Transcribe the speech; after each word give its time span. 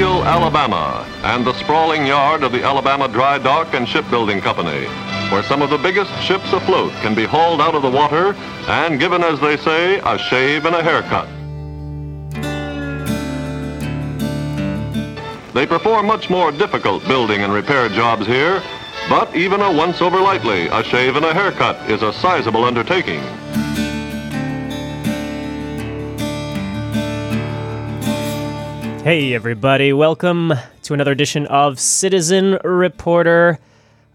Mobile, 0.00 0.24
Alabama, 0.24 1.06
and 1.24 1.46
the 1.46 1.52
sprawling 1.52 2.06
yard 2.06 2.42
of 2.42 2.52
the 2.52 2.62
Alabama 2.62 3.06
Dry 3.06 3.36
Dock 3.36 3.74
and 3.74 3.86
Shipbuilding 3.86 4.40
Company, 4.40 4.86
where 5.30 5.42
some 5.42 5.60
of 5.60 5.68
the 5.68 5.76
biggest 5.76 6.10
ships 6.22 6.54
afloat 6.54 6.90
can 7.02 7.14
be 7.14 7.26
hauled 7.26 7.60
out 7.60 7.74
of 7.74 7.82
the 7.82 7.90
water 7.90 8.34
and 8.66 8.98
given, 8.98 9.22
as 9.22 9.38
they 9.40 9.58
say, 9.58 9.98
a 9.98 10.16
shave 10.16 10.64
and 10.64 10.74
a 10.74 10.82
haircut. 10.82 11.28
They 15.52 15.66
perform 15.66 16.06
much 16.06 16.30
more 16.30 16.50
difficult 16.50 17.06
building 17.06 17.42
and 17.42 17.52
repair 17.52 17.90
jobs 17.90 18.26
here, 18.26 18.62
but 19.10 19.36
even 19.36 19.60
a 19.60 19.70
once 19.70 20.00
over 20.00 20.18
lightly, 20.18 20.68
a 20.68 20.82
shave 20.82 21.16
and 21.16 21.26
a 21.26 21.34
haircut 21.34 21.90
is 21.90 22.00
a 22.00 22.14
sizable 22.14 22.64
undertaking. 22.64 23.20
Hey, 29.02 29.32
everybody, 29.32 29.94
welcome 29.94 30.52
to 30.82 30.92
another 30.92 31.10
edition 31.10 31.46
of 31.46 31.80
Citizen 31.80 32.58
Reporter, 32.62 33.58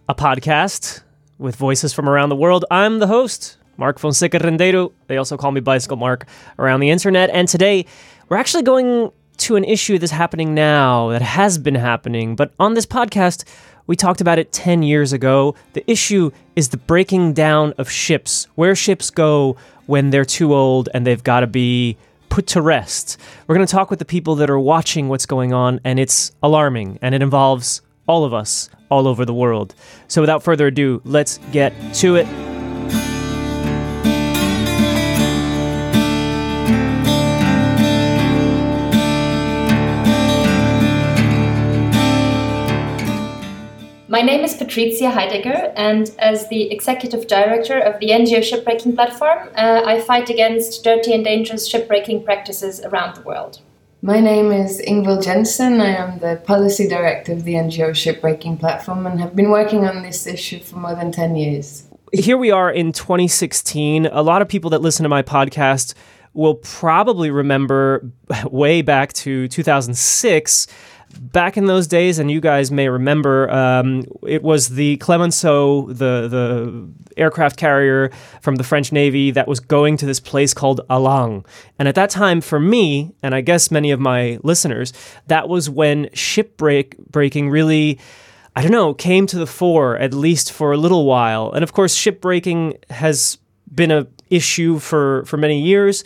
a 0.07 0.13
podcast 0.13 1.01
with 1.39 1.55
voices 1.55 1.91
from 1.91 2.07
around 2.07 2.29
the 2.29 2.35
world. 2.35 2.65
I'm 2.69 2.99
the 2.99 3.07
host, 3.07 3.57
Mark 3.77 3.97
Fonseca 3.97 4.37
Rendeiro. 4.37 4.91
They 5.07 5.17
also 5.17 5.37
call 5.37 5.51
me 5.51 5.59
Bicycle 5.59 5.97
Mark 5.97 6.27
around 6.59 6.81
the 6.81 6.91
internet. 6.91 7.31
And 7.31 7.47
today, 7.47 7.87
we're 8.29 8.37
actually 8.37 8.61
going 8.61 9.11
to 9.37 9.55
an 9.55 9.63
issue 9.63 9.97
that's 9.97 10.11
happening 10.11 10.53
now, 10.53 11.09
that 11.09 11.23
has 11.23 11.57
been 11.57 11.75
happening. 11.75 12.35
But 12.35 12.53
on 12.59 12.75
this 12.75 12.85
podcast, 12.85 13.43
we 13.87 13.95
talked 13.95 14.21
about 14.21 14.37
it 14.37 14.51
10 14.51 14.83
years 14.83 15.13
ago. 15.13 15.55
The 15.73 15.83
issue 15.89 16.29
is 16.55 16.69
the 16.69 16.77
breaking 16.77 17.33
down 17.33 17.73
of 17.79 17.89
ships, 17.89 18.47
where 18.53 18.75
ships 18.75 19.09
go 19.09 19.57
when 19.87 20.11
they're 20.11 20.25
too 20.25 20.53
old 20.53 20.89
and 20.93 21.07
they've 21.07 21.23
got 21.23 21.39
to 21.39 21.47
be 21.47 21.97
put 22.35 22.47
to 22.47 22.61
rest. 22.61 23.17
We're 23.47 23.55
going 23.55 23.65
to 23.65 23.71
talk 23.71 23.89
with 23.89 23.99
the 23.99 24.03
people 24.03 24.35
that 24.35 24.49
are 24.49 24.59
watching 24.59 25.07
what's 25.07 25.25
going 25.25 25.53
on, 25.53 25.79
and 25.85 25.97
it's 25.97 26.33
alarming, 26.43 26.99
and 27.01 27.15
it 27.15 27.21
involves 27.21 27.81
all 28.09 28.25
of 28.25 28.33
us 28.33 28.69
all 28.91 29.07
over 29.07 29.23
the 29.23 29.33
world. 29.33 29.73
So, 30.09 30.19
without 30.19 30.43
further 30.43 30.67
ado, 30.67 31.01
let's 31.05 31.37
get 31.53 31.71
to 31.95 32.17
it. 32.17 32.54
My 44.15 44.21
name 44.21 44.45
is 44.45 44.53
Patricia 44.53 45.09
Heidegger, 45.09 45.73
and 45.75 46.09
as 46.19 46.47
the 46.47 46.71
executive 46.71 47.27
director 47.27 47.77
of 47.77 47.99
the 47.99 48.11
NGO 48.11 48.39
Shipbreaking 48.39 48.95
Platform, 48.95 49.49
uh, 49.57 49.81
I 49.85 49.99
fight 49.99 50.29
against 50.29 50.85
dirty 50.85 51.13
and 51.13 51.21
dangerous 51.25 51.69
shipbreaking 51.69 52.23
practices 52.23 52.79
around 52.79 53.17
the 53.17 53.23
world. 53.23 53.59
My 54.01 54.21
name 54.21 54.53
is 54.53 54.81
Ingvild 54.87 55.25
Jensen. 55.25 55.81
I 55.81 55.97
am 55.97 56.19
the 56.19 56.41
policy 56.45 56.87
director 56.87 57.33
of 57.33 57.43
the 57.43 57.55
NGO 57.55 57.89
Shipbreaking 57.89 58.57
Platform 58.57 59.05
and 59.05 59.19
have 59.19 59.35
been 59.35 59.49
working 59.49 59.83
on 59.83 60.01
this 60.01 60.25
issue 60.25 60.61
for 60.61 60.77
more 60.77 60.95
than 60.95 61.11
10 61.11 61.35
years. 61.35 61.83
Here 62.13 62.37
we 62.37 62.51
are 62.51 62.71
in 62.71 62.93
2016. 62.93 64.05
A 64.05 64.21
lot 64.21 64.41
of 64.41 64.47
people 64.47 64.69
that 64.69 64.79
listen 64.79 65.03
to 65.03 65.09
my 65.09 65.23
podcast 65.23 65.93
will 66.33 66.55
probably 66.55 67.31
remember 67.31 68.09
way 68.45 68.81
back 68.81 69.11
to 69.11 69.49
2006 69.49 70.67
back 71.19 71.57
in 71.57 71.65
those 71.65 71.87
days, 71.87 72.19
and 72.19 72.29
you 72.29 72.39
guys 72.39 72.71
may 72.71 72.89
remember, 72.89 73.49
um, 73.49 74.05
it 74.27 74.43
was 74.43 74.69
the 74.69 74.97
Clemenceau, 74.97 75.87
the 75.87 76.27
the 76.27 76.87
aircraft 77.17 77.57
carrier 77.57 78.11
from 78.41 78.55
the 78.55 78.63
French 78.63 78.91
Navy 78.91 79.31
that 79.31 79.47
was 79.47 79.59
going 79.59 79.97
to 79.97 80.05
this 80.05 80.19
place 80.19 80.53
called 80.53 80.81
Alang. 80.89 81.45
And 81.79 81.87
at 81.87 81.95
that 81.95 82.09
time, 82.09 82.41
for 82.41 82.59
me, 82.59 83.15
and 83.23 83.33
I 83.33 83.41
guess 83.41 83.71
many 83.71 83.91
of 83.91 83.99
my 83.99 84.39
listeners, 84.43 84.93
that 85.27 85.47
was 85.47 85.69
when 85.69 86.05
shipbreak 86.07 86.97
breaking 87.09 87.49
really. 87.49 87.99
I 88.57 88.61
don't 88.61 88.71
know, 88.71 88.93
came 88.93 89.27
to 89.27 89.37
the 89.37 89.47
fore 89.47 89.97
at 89.97 90.13
least 90.13 90.49
for 90.49 90.71
a 90.71 90.77
little 90.77 91.05
while. 91.05 91.51
And 91.51 91.61
of 91.61 91.73
course, 91.73 91.93
shipbreaking 91.93 92.89
has 92.89 93.37
been 93.69 93.91
a 93.91 94.07
issue 94.29 94.79
for 94.79 95.25
for 95.25 95.35
many 95.35 95.61
years 95.61 96.05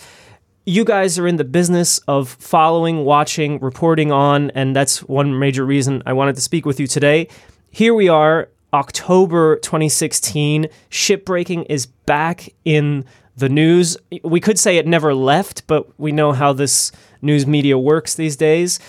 you 0.70 0.86
guys 0.86 1.18
are 1.18 1.26
in 1.26 1.38
the 1.38 1.44
business 1.44 1.98
of 2.08 2.30
following, 2.30 3.04
watching, 3.04 3.60
reporting 3.60 4.12
on, 4.12 4.52
and 4.52 4.76
that's 4.76 5.02
one 5.02 5.40
major 5.40 5.66
reason 5.66 6.04
I 6.06 6.14
wanted 6.14 6.36
to 6.36 6.42
speak 6.42 6.64
with 6.64 6.80
you 6.80 6.86
today. 6.86 7.28
Here 7.72 7.92
we 7.92 8.08
are, 8.08 8.50
October 8.72 9.56
2016. 9.56 10.68
Shipbreaking 10.92 11.66
is 11.70 11.88
back 11.88 12.54
in 12.66 13.06
the 13.36 13.50
news. 13.50 13.98
We 14.24 14.40
could 14.40 14.60
say 14.60 14.78
it 14.78 14.86
never 14.86 15.16
left, 15.16 15.66
but 15.66 16.00
we 16.00 16.12
know 16.12 16.34
how 16.34 16.54
this 16.54 16.92
news 17.20 17.48
media 17.48 17.76
works 17.80 18.14
these 18.14 18.36
days. 18.36 18.80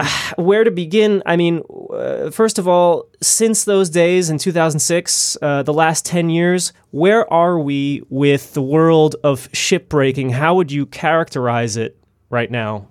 where 0.36 0.64
to 0.64 0.70
begin? 0.70 1.22
I 1.26 1.36
mean, 1.36 1.62
uh, 1.90 2.30
first 2.30 2.58
of 2.58 2.68
all, 2.68 3.08
since 3.22 3.64
those 3.64 3.90
days 3.90 4.30
in 4.30 4.38
2006, 4.38 5.38
uh, 5.40 5.62
the 5.62 5.72
last 5.72 6.04
10 6.04 6.30
years, 6.30 6.72
where 6.90 7.30
are 7.32 7.58
we 7.58 8.02
with 8.08 8.54
the 8.54 8.62
world 8.62 9.16
of 9.24 9.50
shipbreaking? 9.52 10.32
How 10.32 10.54
would 10.54 10.70
you 10.70 10.86
characterize 10.86 11.76
it 11.76 11.96
right 12.30 12.50
now? 12.50 12.88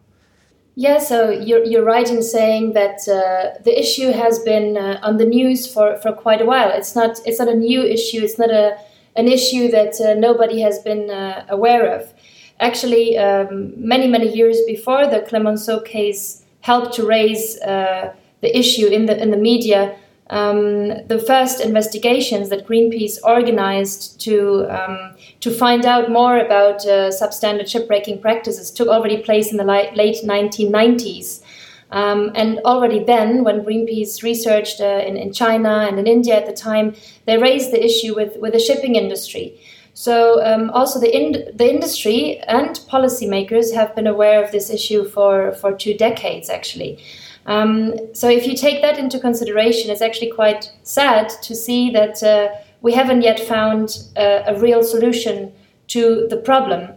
Yeah, 0.77 0.99
so 0.99 1.29
you're, 1.29 1.63
you're 1.63 1.85
right 1.85 2.09
in 2.09 2.21
saying 2.21 2.73
that 2.73 3.07
uh, 3.07 3.61
the 3.63 3.79
issue 3.79 4.11
has 4.11 4.39
been 4.39 4.75
uh, 4.75 4.99
on 5.01 5.17
the 5.17 5.25
news 5.25 5.72
for, 5.72 5.97
for 5.97 6.11
quite 6.11 6.41
a 6.41 6.45
while. 6.45 6.69
It's 6.69 6.95
not 6.95 7.22
it's 7.25 7.39
not 7.39 7.47
a 7.47 7.55
new 7.55 7.81
issue. 7.81 8.22
It's 8.22 8.37
not 8.37 8.49
a 8.49 8.77
an 9.16 9.29
issue 9.29 9.72
that 9.72 10.01
uh, 10.01 10.16
nobody 10.16 10.59
has 10.59 10.79
been 10.79 11.09
uh, 11.09 11.45
aware 11.47 11.89
of. 11.95 12.13
Actually, 12.59 13.17
um, 13.17 13.73
many 13.77 14.07
many 14.07 14.27
years 14.27 14.57
before 14.67 15.07
the 15.07 15.22
Clemenceau 15.22 15.79
case 15.79 16.44
helped 16.66 16.96
to 16.96 17.06
raise 17.06 17.59
uh, 17.62 18.12
the 18.42 18.58
issue 18.58 18.88
in 18.88 19.06
the 19.06 19.16
in 19.22 19.30
the 19.31 19.42
media. 19.52 19.96
Um, 20.31 21.06
the 21.14 21.20
first 21.20 21.62
investigations 21.62 22.50
that 22.50 22.66
Greenpeace 22.68 23.18
organized 23.24 24.20
to 24.26 24.36
um, 24.78 24.98
to 25.42 25.52
find 25.52 25.86
out 25.86 26.09
more 26.09 26.38
about 26.40 26.80
uh, 26.86 27.12
substandard 27.20 27.68
shipbreaking 27.74 28.20
practices 28.20 28.72
took 28.72 28.88
already 28.88 29.18
place 29.18 29.52
in 29.52 29.58
the 29.58 29.68
li- 29.74 29.92
late 30.02 30.18
1990s. 30.24 31.44
Um, 31.92 32.31
and 32.34 32.59
already 32.66 33.03
then, 33.03 33.44
when 33.44 33.64
Greenpeace 33.64 34.24
researched 34.24 34.82
uh, 34.82 35.03
in, 35.08 35.16
in 35.18 35.32
China 35.32 35.86
and 35.88 36.00
in 36.00 36.08
India 36.08 36.36
at 36.36 36.47
the 36.47 36.58
time, 36.70 36.96
they 37.26 37.38
raised 37.38 37.72
the 37.72 37.84
issue 37.86 38.16
with, 38.16 38.38
with 38.38 38.53
the 38.53 38.59
shipping 38.59 38.96
industry. 38.96 39.46
So 39.95 40.44
um, 40.44 40.69
also 40.72 41.00
the 41.00 41.51
the 41.53 41.69
industry 41.69 42.39
and 42.47 42.75
policymakers 42.91 43.73
have 43.73 43.95
been 43.95 44.07
aware 44.07 44.44
of 44.44 44.51
this 44.51 44.69
issue 44.69 45.06
for 45.06 45.53
for 45.53 45.72
two 45.72 45.94
decades 45.94 46.50
actually. 46.50 47.00
Um, 47.45 47.94
so 48.13 48.28
if 48.28 48.45
you 48.45 48.55
take 48.55 48.81
that 48.81 48.97
into 48.97 49.19
consideration, 49.19 49.89
it's 49.89 50.01
actually 50.01 50.31
quite 50.31 50.69
sad 50.84 51.29
to 51.44 51.55
see 51.55 51.91
that 51.91 52.22
uh, 52.22 52.50
we 52.81 52.91
haven't 52.91 53.22
yet 53.22 53.39
found 53.39 54.09
uh, 54.17 54.44
a 54.47 54.59
real 54.59 54.84
solution 54.84 55.53
to 55.88 56.28
the 56.29 56.38
problem. 56.38 56.89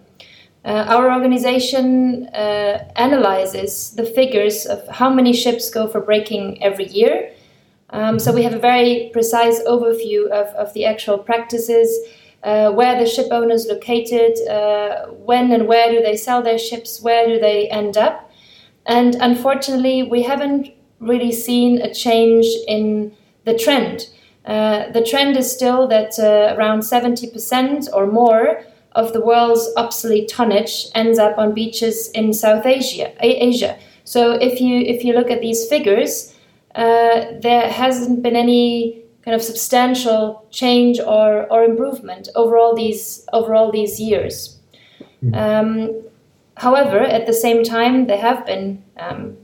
Uh, 0.65 0.85
our 0.89 1.13
organization 1.13 2.27
uh, 2.35 2.85
analyzes 2.97 3.93
the 3.95 4.05
figures 4.05 4.67
of 4.67 4.87
how 4.89 5.09
many 5.09 5.33
ships 5.33 5.71
go 5.71 5.87
for 5.87 6.01
breaking 6.01 6.61
every 6.63 6.89
year. 6.89 7.31
Um, 7.91 8.19
so 8.19 8.33
we 8.33 8.43
have 8.43 8.55
a 8.55 8.59
very 8.59 9.11
precise 9.13 9.63
overview 9.63 10.29
of, 10.31 10.49
of 10.57 10.75
the 10.75 10.85
actual 10.85 11.17
practices 11.17 11.89
uh, 12.43 12.71
where 12.73 12.99
the 12.99 13.07
ship 13.07 13.29
owner 13.31 13.55
is 13.55 13.67
located, 13.67 14.39
uh, 14.49 15.07
when 15.07 15.53
and 15.53 15.67
where 15.67 15.91
do 15.91 16.01
they 16.01 16.17
sell 16.17 16.43
their 16.43 16.59
ships, 16.59 17.01
where 17.01 17.27
do 17.27 17.39
they 17.39 17.69
end 17.69 17.97
up. 17.97 18.31
And 18.87 19.17
unfortunately, 19.17 20.03
we 20.03 20.23
haven't 20.23 20.73
really 21.01 21.33
seen 21.33 21.81
a 21.81 21.93
change 21.93 22.47
in 22.67 23.13
the 23.45 23.57
trend. 23.57 24.09
Uh, 24.45 24.91
the 24.93 25.05
trend 25.05 25.37
is 25.37 25.51
still 25.53 25.87
that 25.89 26.19
uh, 26.19 26.55
around 26.57 26.81
70% 26.81 27.89
or 27.93 28.07
more 28.07 28.63
of 28.93 29.13
the 29.13 29.21
world's 29.21 29.69
obsolete 29.77 30.29
tonnage 30.29 30.87
ends 30.95 31.19
up 31.19 31.39
on 31.39 31.53
beaches 31.55 32.11
in 32.13 32.33
South 32.33 32.65
Asia. 32.65 33.13
Asia. 33.21 33.79
So 34.05 34.33
if 34.33 34.61
you 34.61 34.81
if 34.81 35.05
you 35.05 35.13
look 35.13 35.31
at 35.31 35.43
these 35.43 35.69
figures, 35.69 36.35
uh, 36.75 37.27
there 37.43 37.69
hasn't 37.69 38.23
been 38.23 38.37
any 38.37 39.03
kind 39.29 39.37
of 39.37 39.43
substantial 39.43 40.47
change 40.51 40.99
or, 41.01 41.47
or 41.53 41.63
improvement 41.63 42.31
over 42.35 42.57
all 42.57 42.75
these 42.75 43.27
over 43.35 43.55
all 43.55 43.71
these 43.71 44.01
years. 44.01 44.59
Mm. 45.23 45.37
Um, 45.37 46.03
however, 46.57 47.01
at 47.01 47.27
the 47.27 47.35
same 47.35 47.63
time, 47.63 48.07
there 48.07 48.23
have 48.29 48.47
been 48.47 48.83
um, 48.99 49.37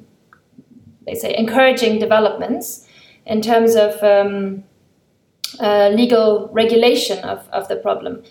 they 1.07 1.15
say 1.15 1.37
encouraging 1.37 1.99
developments 1.99 2.89
in 3.27 3.43
terms 3.43 3.75
of 3.75 4.03
um, 4.03 4.65
uh, 5.61 5.91
legal 5.91 6.49
regulation 6.51 7.19
of, 7.19 7.47
of 7.51 7.69
the 7.69 7.77
problem. 7.77 8.23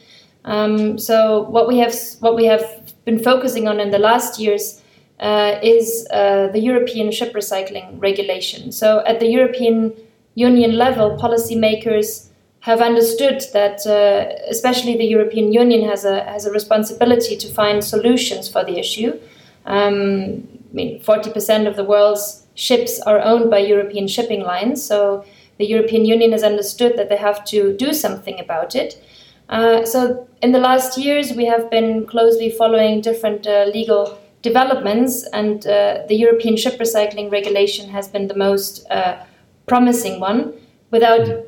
Um, 0.45 0.97
so 0.97 1.44
what 1.55 1.67
we 1.67 1.77
have 1.77 1.94
what 2.19 2.35
we 2.35 2.45
have 2.45 2.65
been 3.05 3.19
focusing 3.19 3.67
on 3.67 3.79
in 3.79 3.91
the 3.91 4.00
last 4.00 4.39
years 4.39 4.81
uh, 5.19 5.59
is 5.61 6.07
uh, 6.09 6.47
the 6.47 6.59
European 6.59 7.11
ship 7.11 7.31
recycling 7.35 8.01
regulation. 8.01 8.71
So 8.71 9.03
at 9.05 9.19
the 9.19 9.27
European 9.27 9.94
union 10.35 10.77
level, 10.77 11.18
policymakers 11.18 12.30
have 12.62 12.81
understood 12.81 13.44
that, 13.51 13.85
uh, 13.85 14.33
especially 14.50 14.95
the 14.97 15.06
European 15.06 15.51
Union 15.51 15.88
has 15.89 16.06
a 16.06 16.24
has 16.24 16.45
a 16.45 16.51
responsibility 16.51 17.35
to 17.35 17.47
find 17.47 17.83
solutions 17.83 18.47
for 18.47 18.63
the 18.63 18.80
issue. 18.80 19.19
Um, 19.65 20.47
I 20.71 20.75
mean, 20.75 21.00
40% 21.01 21.68
of 21.68 21.75
the 21.75 21.83
world's 21.83 22.47
ships 22.56 23.00
are 23.01 23.19
owned 23.19 23.50
by 23.50 23.59
European 23.59 24.07
shipping 24.07 24.41
lines. 24.41 24.83
So 24.83 25.25
the 25.57 25.65
European 25.65 26.06
Union 26.06 26.31
has 26.31 26.44
understood 26.44 26.97
that 26.97 27.09
they 27.09 27.18
have 27.18 27.45
to 27.45 27.74
do 27.77 27.94
something 27.94 28.39
about 28.39 28.75
it. 28.75 29.01
Uh, 29.50 29.86
so 29.86 30.27
in 30.41 30.51
the 30.51 30.59
last 30.59 30.97
years, 30.97 31.33
we 31.33 31.45
have 31.45 31.69
been 31.69 32.06
closely 32.07 32.50
following 32.50 33.01
different 33.01 33.45
uh, 33.45 33.65
legal 33.74 34.18
developments, 34.41 35.24
and 35.31 35.68
uh, 35.68 36.00
the 36.07 36.15
European 36.15 36.57
ship 36.57 36.79
recycling 36.79 37.31
regulation 37.31 37.89
has 37.89 38.07
been 38.07 38.27
the 38.27 38.36
most 38.36 38.86
uh, 38.89 39.24
promising 39.68 40.19
one, 40.19 40.54
without 40.92 41.21
mm. 41.21 41.45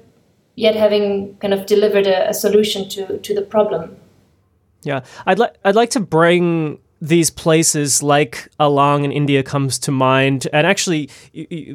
yet 0.56 0.76
having 0.76 1.36
kind 1.38 1.54
of 1.54 1.66
delivered 1.66 2.08
a, 2.08 2.30
a 2.30 2.34
solution 2.34 2.90
to, 2.90 3.18
to 3.20 3.34
the 3.34 3.42
problem. 3.42 3.96
Yeah, 4.84 5.04
I'd 5.26 5.40
like 5.40 5.56
I'd 5.66 5.76
like 5.76 5.90
to 5.92 6.00
bring 6.00 6.80
these 7.08 7.30
places 7.30 8.02
like 8.02 8.50
Alang 8.60 9.04
in 9.04 9.12
India 9.12 9.44
comes 9.44 9.78
to 9.80 9.92
mind. 9.92 10.48
And 10.52 10.66
actually, 10.66 11.10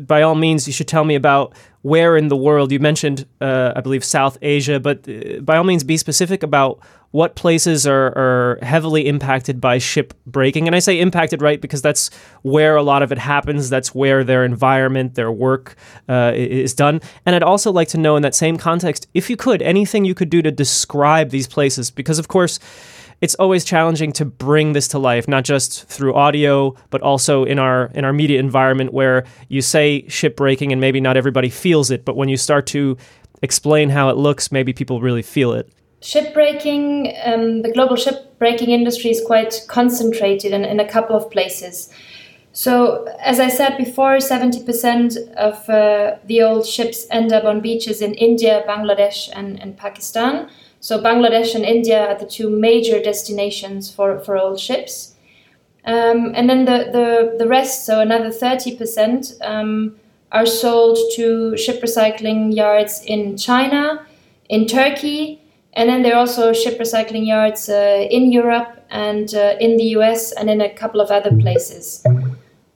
by 0.00 0.22
all 0.22 0.34
means, 0.34 0.66
you 0.66 0.72
should 0.72 0.88
tell 0.88 1.04
me 1.04 1.14
about 1.14 1.54
where 1.82 2.16
in 2.16 2.28
the 2.28 2.36
world. 2.36 2.72
You 2.72 2.80
mentioned, 2.80 3.26
uh, 3.40 3.72
I 3.76 3.80
believe, 3.80 4.04
South 4.04 4.36
Asia, 4.42 4.80
but 4.80 5.08
uh, 5.08 5.40
by 5.40 5.56
all 5.56 5.64
means, 5.64 5.84
be 5.84 5.96
specific 5.96 6.42
about 6.42 6.80
what 7.12 7.34
places 7.34 7.86
are, 7.86 8.12
are 8.16 8.58
heavily 8.62 9.06
impacted 9.06 9.60
by 9.60 9.78
ship 9.78 10.14
breaking. 10.26 10.66
And 10.66 10.76
I 10.76 10.78
say 10.78 11.00
impacted, 11.00 11.42
right, 11.42 11.60
because 11.60 11.82
that's 11.82 12.10
where 12.42 12.76
a 12.76 12.82
lot 12.82 13.02
of 13.02 13.10
it 13.12 13.18
happens. 13.18 13.68
That's 13.68 13.94
where 13.94 14.22
their 14.24 14.44
environment, 14.44 15.14
their 15.14 15.32
work 15.32 15.76
uh, 16.08 16.32
is 16.34 16.74
done. 16.74 17.00
And 17.24 17.34
I'd 17.34 17.42
also 17.42 17.72
like 17.72 17.88
to 17.88 17.98
know, 17.98 18.16
in 18.16 18.22
that 18.22 18.34
same 18.34 18.56
context, 18.56 19.08
if 19.14 19.30
you 19.30 19.36
could, 19.36 19.62
anything 19.62 20.04
you 20.04 20.14
could 20.14 20.30
do 20.30 20.42
to 20.42 20.50
describe 20.50 21.30
these 21.30 21.48
places, 21.48 21.90
because 21.90 22.18
of 22.18 22.28
course 22.28 22.58
it's 23.20 23.34
always 23.34 23.64
challenging 23.64 24.12
to 24.12 24.24
bring 24.24 24.72
this 24.72 24.88
to 24.88 24.98
life, 24.98 25.28
not 25.28 25.44
just 25.44 25.84
through 25.84 26.14
audio, 26.14 26.74
but 26.90 27.02
also 27.02 27.44
in 27.44 27.58
our 27.58 27.86
in 27.94 28.04
our 28.04 28.12
media 28.12 28.40
environment 28.40 28.92
where 28.92 29.24
you 29.48 29.60
say 29.62 30.02
shipbreaking 30.08 30.72
and 30.72 30.80
maybe 30.80 31.00
not 31.00 31.16
everybody 31.16 31.50
feels 31.50 31.90
it, 31.90 32.04
but 32.04 32.16
when 32.16 32.28
you 32.28 32.36
start 32.36 32.66
to 32.68 32.96
explain 33.42 33.90
how 33.90 34.08
it 34.08 34.16
looks, 34.16 34.50
maybe 34.50 34.72
people 34.72 35.00
really 35.00 35.22
feel 35.22 35.52
it. 35.52 35.70
Shipbreaking, 36.00 37.12
um, 37.26 37.62
the 37.62 37.70
global 37.72 37.96
shipbreaking 37.96 38.68
industry 38.68 39.10
is 39.10 39.22
quite 39.24 39.60
concentrated 39.68 40.52
in, 40.52 40.64
in 40.64 40.80
a 40.80 40.88
couple 40.88 41.14
of 41.14 41.30
places. 41.30 41.92
So, 42.52 43.04
as 43.20 43.38
I 43.38 43.48
said 43.48 43.76
before, 43.76 44.16
70% 44.16 45.32
of 45.34 45.68
uh, 45.68 46.16
the 46.24 46.42
old 46.42 46.66
ships 46.66 47.06
end 47.10 47.32
up 47.32 47.44
on 47.44 47.60
beaches 47.60 48.00
in 48.00 48.14
India, 48.14 48.64
Bangladesh, 48.66 49.28
and, 49.32 49.60
and 49.60 49.76
Pakistan. 49.76 50.50
So 50.80 51.00
Bangladesh 51.00 51.54
and 51.54 51.64
India 51.64 52.08
are 52.08 52.18
the 52.18 52.26
two 52.26 52.48
major 52.48 53.02
destinations 53.02 53.90
for, 53.90 54.18
for 54.20 54.36
old 54.36 54.58
ships. 54.58 55.14
Um, 55.84 56.32
and 56.34 56.48
then 56.48 56.64
the, 56.64 56.88
the, 56.90 57.36
the 57.38 57.46
rest, 57.46 57.86
so 57.86 58.00
another 58.00 58.30
30%, 58.30 59.32
um, 59.42 59.96
are 60.32 60.46
sold 60.46 60.98
to 61.16 61.56
ship 61.56 61.82
recycling 61.82 62.54
yards 62.54 63.02
in 63.04 63.36
China, 63.36 64.06
in 64.48 64.66
Turkey, 64.66 65.42
and 65.74 65.88
then 65.88 66.02
there 66.02 66.14
are 66.14 66.20
also 66.20 66.52
ship 66.52 66.78
recycling 66.78 67.26
yards 67.26 67.68
uh, 67.68 68.06
in 68.10 68.32
Europe 68.32 68.84
and 68.90 69.34
uh, 69.34 69.56
in 69.60 69.76
the 69.76 69.84
US 69.96 70.32
and 70.32 70.50
in 70.50 70.60
a 70.60 70.68
couple 70.68 71.00
of 71.00 71.10
other 71.10 71.34
places. 71.36 72.04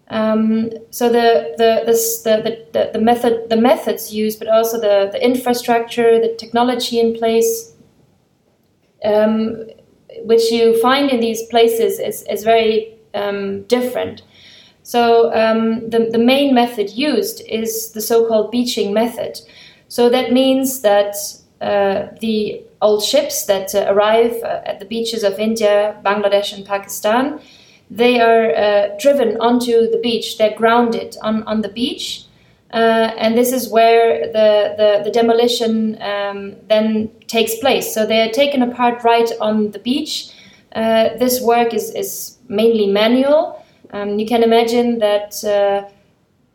Um, 0.08 0.70
so 0.90 1.08
the 1.08 1.54
the, 1.56 1.82
the, 1.86 2.66
the, 2.72 2.90
the 2.92 3.00
method 3.00 3.48
the 3.48 3.56
methods 3.56 4.12
used, 4.14 4.38
but 4.38 4.48
also 4.48 4.80
the, 4.80 5.10
the 5.10 5.24
infrastructure, 5.24 6.20
the 6.20 6.34
technology 6.36 7.00
in 7.00 7.14
place, 7.14 7.73
um, 9.04 9.66
which 10.24 10.50
you 10.50 10.80
find 10.80 11.10
in 11.10 11.20
these 11.20 11.42
places 11.44 11.98
is, 11.98 12.22
is 12.30 12.44
very 12.44 12.96
um, 13.14 13.62
different. 13.64 14.22
So 14.82 15.32
um, 15.34 15.88
the, 15.88 16.08
the 16.10 16.18
main 16.18 16.54
method 16.54 16.90
used 16.90 17.42
is 17.48 17.92
the 17.92 18.00
so-called 18.00 18.50
beaching 18.50 18.92
method. 18.92 19.40
So 19.88 20.08
that 20.10 20.32
means 20.32 20.80
that 20.82 21.16
uh, 21.60 22.08
the 22.20 22.62
old 22.82 23.02
ships 23.02 23.46
that 23.46 23.74
uh, 23.74 23.86
arrive 23.88 24.42
uh, 24.42 24.60
at 24.66 24.80
the 24.80 24.84
beaches 24.84 25.24
of 25.24 25.38
India, 25.38 25.96
Bangladesh, 26.04 26.52
and 26.54 26.66
Pakistan, 26.66 27.40
they 27.90 28.20
are 28.20 28.54
uh, 28.54 28.88
driven 28.98 29.40
onto 29.40 29.90
the 29.90 30.00
beach. 30.02 30.36
They're 30.36 30.56
grounded 30.56 31.16
on, 31.22 31.42
on 31.44 31.62
the 31.62 31.68
beach, 31.68 32.23
and 32.78 33.36
this 33.38 33.52
is 33.52 33.68
where 33.68 34.26
the, 34.26 34.74
the, 34.76 35.02
the 35.04 35.10
demolition 35.10 36.00
um, 36.02 36.56
then 36.68 37.10
takes 37.28 37.54
place. 37.56 37.94
So 37.94 38.04
they 38.04 38.28
are 38.28 38.32
taken 38.32 38.62
apart 38.62 39.04
right 39.04 39.30
on 39.40 39.70
the 39.70 39.78
beach. 39.78 40.32
Uh, 40.74 41.16
this 41.18 41.40
work 41.40 41.72
is, 41.72 41.94
is 41.94 42.38
mainly 42.48 42.88
manual. 42.88 43.64
Um, 43.92 44.18
you 44.18 44.26
can 44.26 44.42
imagine 44.42 44.98
that 44.98 45.44
uh, 45.44 45.88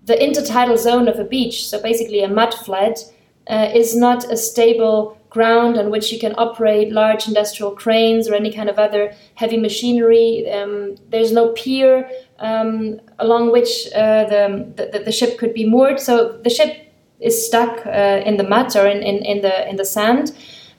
the 0.06 0.16
intertidal 0.16 0.78
zone 0.78 1.08
of 1.08 1.20
a 1.20 1.24
beach, 1.24 1.68
so 1.68 1.82
basically 1.82 2.22
a 2.22 2.28
mud 2.28 2.54
flat, 2.54 3.00
uh, 3.48 3.72
is 3.74 3.96
not 3.96 4.30
a 4.30 4.36
stable 4.36 5.18
ground 5.30 5.78
on 5.78 5.90
which 5.90 6.12
you 6.12 6.20
can 6.20 6.34
operate 6.38 6.92
large 6.92 7.28
industrial 7.28 7.72
cranes 7.72 8.28
or 8.28 8.34
any 8.34 8.52
kind 8.52 8.70
of 8.70 8.78
other 8.78 9.14
heavy 9.36 9.58
machinery. 9.58 10.50
Um, 10.52 10.96
there's 11.10 11.32
no 11.32 11.50
pier 11.54 12.10
um, 12.40 13.00
along 13.20 13.52
which 13.52 13.88
uh, 13.94 14.26
the, 14.26 14.90
the, 14.92 15.00
the 15.00 15.12
ship 15.12 15.38
could 15.38 15.54
be 15.54 15.66
moored. 15.66 16.00
So 16.00 16.40
the 16.44 16.50
ship 16.50 16.94
is 17.20 17.46
stuck 17.46 17.86
uh, 17.86 18.22
in 18.26 18.38
the 18.38 18.44
mud 18.44 18.76
or 18.76 18.88
in, 18.88 19.04
in, 19.04 19.18
in 19.26 19.42
the 19.42 19.70
in 19.70 19.76
the 19.76 19.86
sand, 19.86 20.32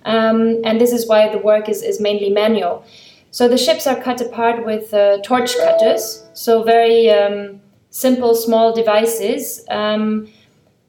um, 0.05 0.61
and 0.65 0.81
this 0.81 0.93
is 0.93 1.07
why 1.07 1.29
the 1.29 1.39
work 1.39 1.69
is, 1.69 1.83
is 1.83 2.01
mainly 2.01 2.31
manual. 2.31 2.85
So 3.31 3.47
the 3.47 3.59
ships 3.59 3.87
are 3.87 4.01
cut 4.01 4.21
apart 4.21 4.65
with 4.65 4.93
uh, 4.93 5.19
torch 5.23 5.57
cutters, 5.57 6.25
so 6.33 6.63
very 6.63 7.11
um, 7.11 7.61
simple, 7.91 8.35
small 8.35 8.75
devices 8.75 9.65
um, 9.69 10.29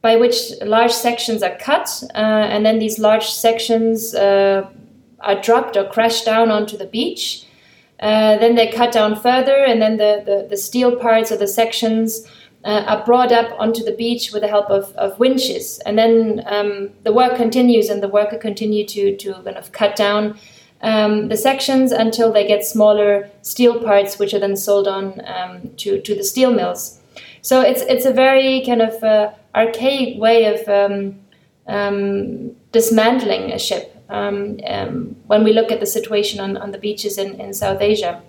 by 0.01 0.15
which 0.15 0.53
large 0.63 0.93
sections 0.93 1.43
are 1.43 1.55
cut, 1.57 2.03
uh, 2.15 2.17
and 2.17 2.65
then 2.65 2.79
these 2.79 2.97
large 2.97 3.27
sections 3.29 4.15
uh, 4.15 4.67
are 5.19 5.41
dropped 5.41 5.77
or 5.77 5.87
crashed 5.89 6.25
down 6.25 6.49
onto 6.49 6.77
the 6.77 6.85
beach. 6.85 7.45
Uh, 8.01 8.37
then 8.37 8.55
they 8.55 8.71
cut 8.71 8.91
down 8.91 9.15
further, 9.15 9.63
and 9.63 9.81
then 9.81 9.97
the, 9.97 10.23
the, 10.25 10.47
the 10.49 10.57
steel 10.57 10.95
parts 10.95 11.31
or 11.31 11.37
the 11.37 11.47
sections 11.47 12.27
uh, 12.63 12.83
are 12.87 13.05
brought 13.05 13.31
up 13.31 13.57
onto 13.59 13.83
the 13.83 13.91
beach 13.91 14.31
with 14.31 14.41
the 14.41 14.47
help 14.47 14.69
of, 14.69 14.91
of 14.95 15.17
winches. 15.19 15.79
And 15.85 15.97
then 15.97 16.43
um, 16.47 16.89
the 17.03 17.13
work 17.13 17.35
continues, 17.35 17.89
and 17.89 18.01
the 18.01 18.07
worker 18.07 18.37
continue 18.37 18.85
to, 18.87 19.15
to 19.17 19.33
kind 19.33 19.57
of 19.57 19.71
cut 19.71 19.95
down 19.95 20.37
um, 20.81 21.27
the 21.27 21.37
sections 21.37 21.91
until 21.91 22.33
they 22.33 22.47
get 22.47 22.65
smaller 22.65 23.29
steel 23.43 23.83
parts, 23.83 24.17
which 24.17 24.33
are 24.33 24.39
then 24.39 24.55
sold 24.55 24.87
on 24.87 25.21
um, 25.25 25.71
to, 25.77 26.01
to 26.01 26.15
the 26.15 26.23
steel 26.23 26.51
mills. 26.51 26.99
So 27.43 27.61
it's, 27.61 27.81
it's 27.81 28.05
a 28.05 28.13
very 28.13 28.63
kind 28.65 28.81
of 28.81 29.03
uh, 29.03 29.31
archaic 29.53 30.19
way 30.19 30.45
of 30.45 30.67
um, 30.67 31.19
um 31.67 32.55
dismantling 32.71 33.51
a 33.51 33.59
ship 33.59 33.90
um, 34.11 34.59
um, 34.67 35.15
when 35.27 35.43
we 35.43 35.53
look 35.53 35.71
at 35.71 35.79
the 35.79 35.85
situation 35.85 36.39
on, 36.39 36.57
on 36.57 36.71
the 36.71 36.77
beaches 36.77 37.17
in, 37.17 37.39
in 37.39 37.53
South 37.53 37.81
Asia. 37.81 38.21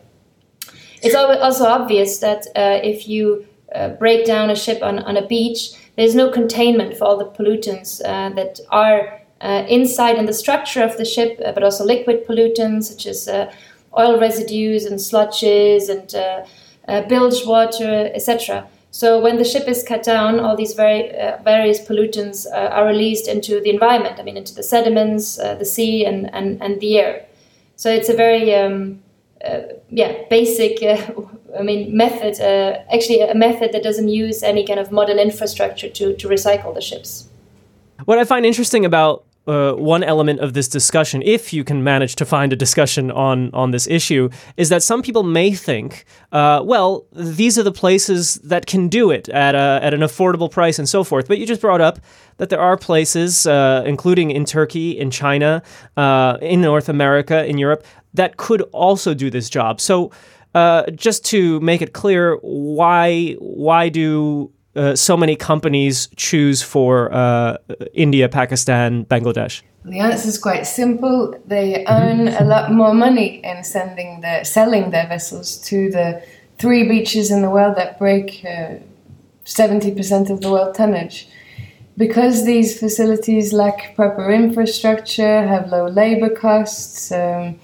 It's 1.03 1.17
also 1.17 1.65
obvious 1.65 2.19
that 2.19 2.47
uh, 2.55 2.79
if 2.83 3.09
you 3.09 3.45
uh, 3.75 3.89
break 3.89 4.25
down 4.25 4.51
a 4.51 4.57
ship 4.57 4.83
on, 4.83 5.01
on 5.01 5.17
a 5.17 5.27
beach, 5.27 5.71
there's 5.97 6.15
no 6.15 6.31
containment 6.31 6.97
for 6.97 7.05
all 7.05 7.19
the 7.19 7.27
pollutants 7.27 8.01
uh, 8.05 8.31
that 8.35 8.61
are 8.71 9.21
uh, 9.41 9.65
inside 9.69 10.17
in 10.17 10.27
the 10.27 10.33
structure 10.33 10.83
of 10.83 10.97
the 10.97 11.05
ship, 11.05 11.41
uh, 11.45 11.51
but 11.51 11.65
also 11.65 11.85
liquid 11.85 12.25
pollutants 12.25 12.85
such 12.85 13.07
as 13.07 13.27
uh, 13.27 13.53
oil 13.99 14.21
residues 14.21 14.85
and 14.85 15.01
sludges 15.01 15.89
and 15.91 17.09
bilge 17.09 17.45
water, 17.45 18.11
etc. 18.15 18.69
So 18.92 19.18
when 19.18 19.38
the 19.38 19.44
ship 19.44 19.66
is 19.68 19.82
cut 19.82 20.02
down, 20.02 20.38
all 20.38 20.54
these 20.54 20.75
very 20.75 21.16
uh, 21.16 21.38
various 21.42 21.80
pollutants 21.80 22.46
uh, 22.46 22.68
are 22.76 22.87
released 22.87 23.26
into 23.26 23.58
the 23.58 23.70
environment. 23.70 24.20
I 24.20 24.22
mean, 24.22 24.37
into 24.37 24.54
the 24.54 24.62
sediments, 24.62 25.38
uh, 25.38 25.54
the 25.54 25.64
sea, 25.64 26.04
and, 26.04 26.32
and 26.34 26.62
and 26.62 26.78
the 26.78 26.99
air. 26.99 27.25
So 27.76 27.90
it's 27.90 28.11
a 28.11 28.14
very 28.14 28.54
um, 28.54 29.02
uh, 29.42 29.61
yeah 29.88 30.12
basic. 30.28 30.82
Uh, 30.82 31.22
I 31.58 31.62
mean, 31.62 31.96
method. 31.96 32.38
Uh, 32.38 32.80
actually, 32.94 33.22
a 33.22 33.34
method 33.34 33.72
that 33.72 33.82
doesn't 33.82 34.08
use 34.08 34.42
any 34.42 34.66
kind 34.66 34.78
of 34.78 34.92
modern 34.92 35.18
infrastructure 35.18 35.88
to 35.88 36.14
to 36.14 36.28
recycle 36.28 36.75
the 36.75 36.82
ships. 36.82 37.28
What 38.04 38.18
I 38.18 38.25
find 38.25 38.44
interesting 38.44 38.84
about 38.84 39.25
uh, 39.46 39.72
one 39.72 40.04
element 40.04 40.40
of 40.40 40.52
this 40.52 40.68
discussion, 40.68 41.22
if 41.22 41.52
you 41.52 41.64
can 41.64 41.82
manage 41.82 42.14
to 42.16 42.25
find 42.25 42.52
a 42.52 42.56
discussion 42.56 43.11
on 43.11 43.50
on 43.52 43.70
this 43.72 43.87
issue, 43.88 44.28
is 44.56 44.68
that 44.68 44.82
some 44.82 45.02
people 45.02 45.22
may 45.22 45.52
think, 45.52 46.04
uh, 46.30 46.62
well, 46.64 47.06
these 47.12 47.58
are 47.58 47.64
the 47.64 47.72
places 47.72 48.34
that 48.44 48.66
can 48.66 48.88
do 48.88 49.11
it 49.11 49.28
at 49.28 49.54
a, 49.54 49.80
at 49.82 49.94
an 49.94 50.00
affordable 50.00 50.50
price 50.50 50.78
and 50.78 50.88
so 50.88 51.04
forth. 51.04 51.26
But 51.26 51.38
you 51.38 51.46
just 51.46 51.61
brought 51.61 51.80
up 51.80 51.99
that 52.37 52.50
there 52.50 52.61
are 52.61 52.76
places, 52.76 53.46
uh, 53.46 53.82
including 53.84 54.30
in 54.30 54.44
Turkey, 54.44 54.99
in 54.99 55.11
China, 55.11 55.62
uh, 55.96 56.38
in 56.40 56.61
North 56.61 56.88
America, 56.88 57.44
in 57.44 57.58
Europe, 57.58 57.84
that 58.14 58.37
could 58.37 58.62
also 58.72 59.14
do 59.14 59.30
this 59.30 59.50
job. 59.50 59.80
So. 59.80 60.11
Uh, 60.54 60.82
just 60.90 61.25
to 61.25 61.58
make 61.61 61.80
it 61.80 61.94
clear, 61.94 62.37
why 62.42 63.32
why 63.38 63.88
do 63.88 64.52
uh, 64.75 64.97
so 64.97 65.17
many 65.17 65.37
companies 65.37 66.09
choose 66.17 66.62
for 66.62 67.12
uh, 67.12 67.57
India, 67.95 68.29
Pakistan, 68.29 69.05
Bangladesh? 69.05 69.62
The 69.85 69.99
answer 69.99 70.29
is 70.29 70.38
quite 70.38 70.62
simple. 70.62 71.35
They 71.47 71.85
earn 71.87 72.29
a 72.29 72.45
lot 72.45 72.73
more 72.73 72.95
money 72.95 73.41
in 73.45 73.64
sending 73.64 74.21
the 74.21 74.45
selling 74.45 74.91
their 74.91 75.09
vessels 75.09 75.59
to 75.69 75.91
the 75.91 76.23
three 76.59 76.88
beaches 76.88 77.31
in 77.31 77.43
the 77.43 77.50
world 77.50 77.76
that 77.76 77.99
break 77.99 78.45
uh, 78.45 78.76
70% 79.45 80.31
of 80.31 80.41
the 80.41 80.50
world 80.50 80.75
tonnage. 80.75 81.29
Because 81.97 82.47
these 82.47 82.79
facilities 82.79 83.52
lack 83.52 83.95
proper 83.97 84.33
infrastructure, 84.33 85.47
have 85.47 85.69
low 85.69 85.87
labor 85.88 86.31
costs, 86.31 87.12
um, 87.12 87.59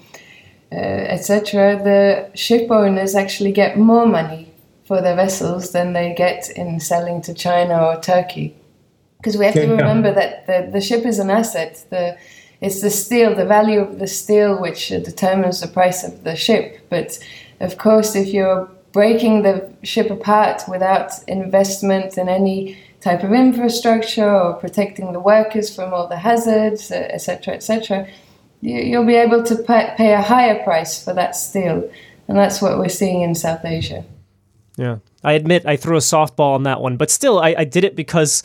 uh, 0.71 0.75
etc., 0.75 1.81
the 1.83 2.29
ship 2.37 2.69
owners 2.69 3.15
actually 3.15 3.51
get 3.51 3.77
more 3.77 4.05
money 4.05 4.48
for 4.89 5.01
their 5.01 5.15
vessels 5.15 5.71
than 5.71 5.93
they 5.93 6.15
get 6.15 6.49
in 6.49 6.79
selling 6.79 7.21
to 7.21 7.31
China 7.31 7.75
or 7.85 8.01
Turkey. 8.01 8.55
Because 9.17 9.37
we 9.37 9.45
have 9.45 9.53
to 9.53 9.67
remember 9.67 10.11
that 10.11 10.47
the, 10.47 10.67
the 10.71 10.81
ship 10.81 11.05
is 11.05 11.19
an 11.19 11.29
asset. 11.29 11.85
The, 11.91 12.17
it's 12.59 12.81
the 12.81 12.89
steel, 12.89 13.35
the 13.35 13.45
value 13.45 13.81
of 13.81 13.99
the 13.99 14.07
steel, 14.07 14.59
which 14.59 14.89
determines 14.89 15.61
the 15.61 15.67
price 15.67 16.03
of 16.03 16.23
the 16.23 16.35
ship. 16.35 16.87
But 16.89 17.19
of 17.59 17.77
course, 17.77 18.15
if 18.15 18.29
you're 18.29 18.67
breaking 18.91 19.43
the 19.43 19.71
ship 19.83 20.09
apart 20.09 20.63
without 20.67 21.11
investment 21.27 22.17
in 22.17 22.27
any 22.27 22.75
type 22.99 23.23
of 23.23 23.31
infrastructure 23.31 24.31
or 24.43 24.55
protecting 24.55 25.13
the 25.13 25.19
workers 25.19 25.73
from 25.75 25.93
all 25.93 26.07
the 26.07 26.17
hazards, 26.17 26.91
uh, 26.91 26.95
etc., 26.95 27.53
etc., 27.53 28.07
you'll 28.61 29.05
be 29.05 29.15
able 29.15 29.43
to 29.43 29.55
pay 29.99 30.13
a 30.13 30.21
higher 30.23 30.63
price 30.63 31.03
for 31.03 31.13
that 31.13 31.35
steel. 31.35 31.87
And 32.27 32.39
that's 32.39 32.59
what 32.59 32.79
we're 32.79 32.89
seeing 32.89 33.21
in 33.21 33.35
South 33.35 33.63
Asia. 33.63 34.03
Yeah. 34.79 34.99
I 35.25 35.33
admit 35.33 35.65
I 35.65 35.75
threw 35.75 35.97
a 35.97 35.99
softball 35.99 36.55
on 36.55 36.63
that 36.63 36.79
one, 36.79 36.95
but 36.95 37.11
still, 37.11 37.39
I, 37.39 37.53
I 37.57 37.63
did 37.65 37.83
it 37.83 37.97
because 37.97 38.43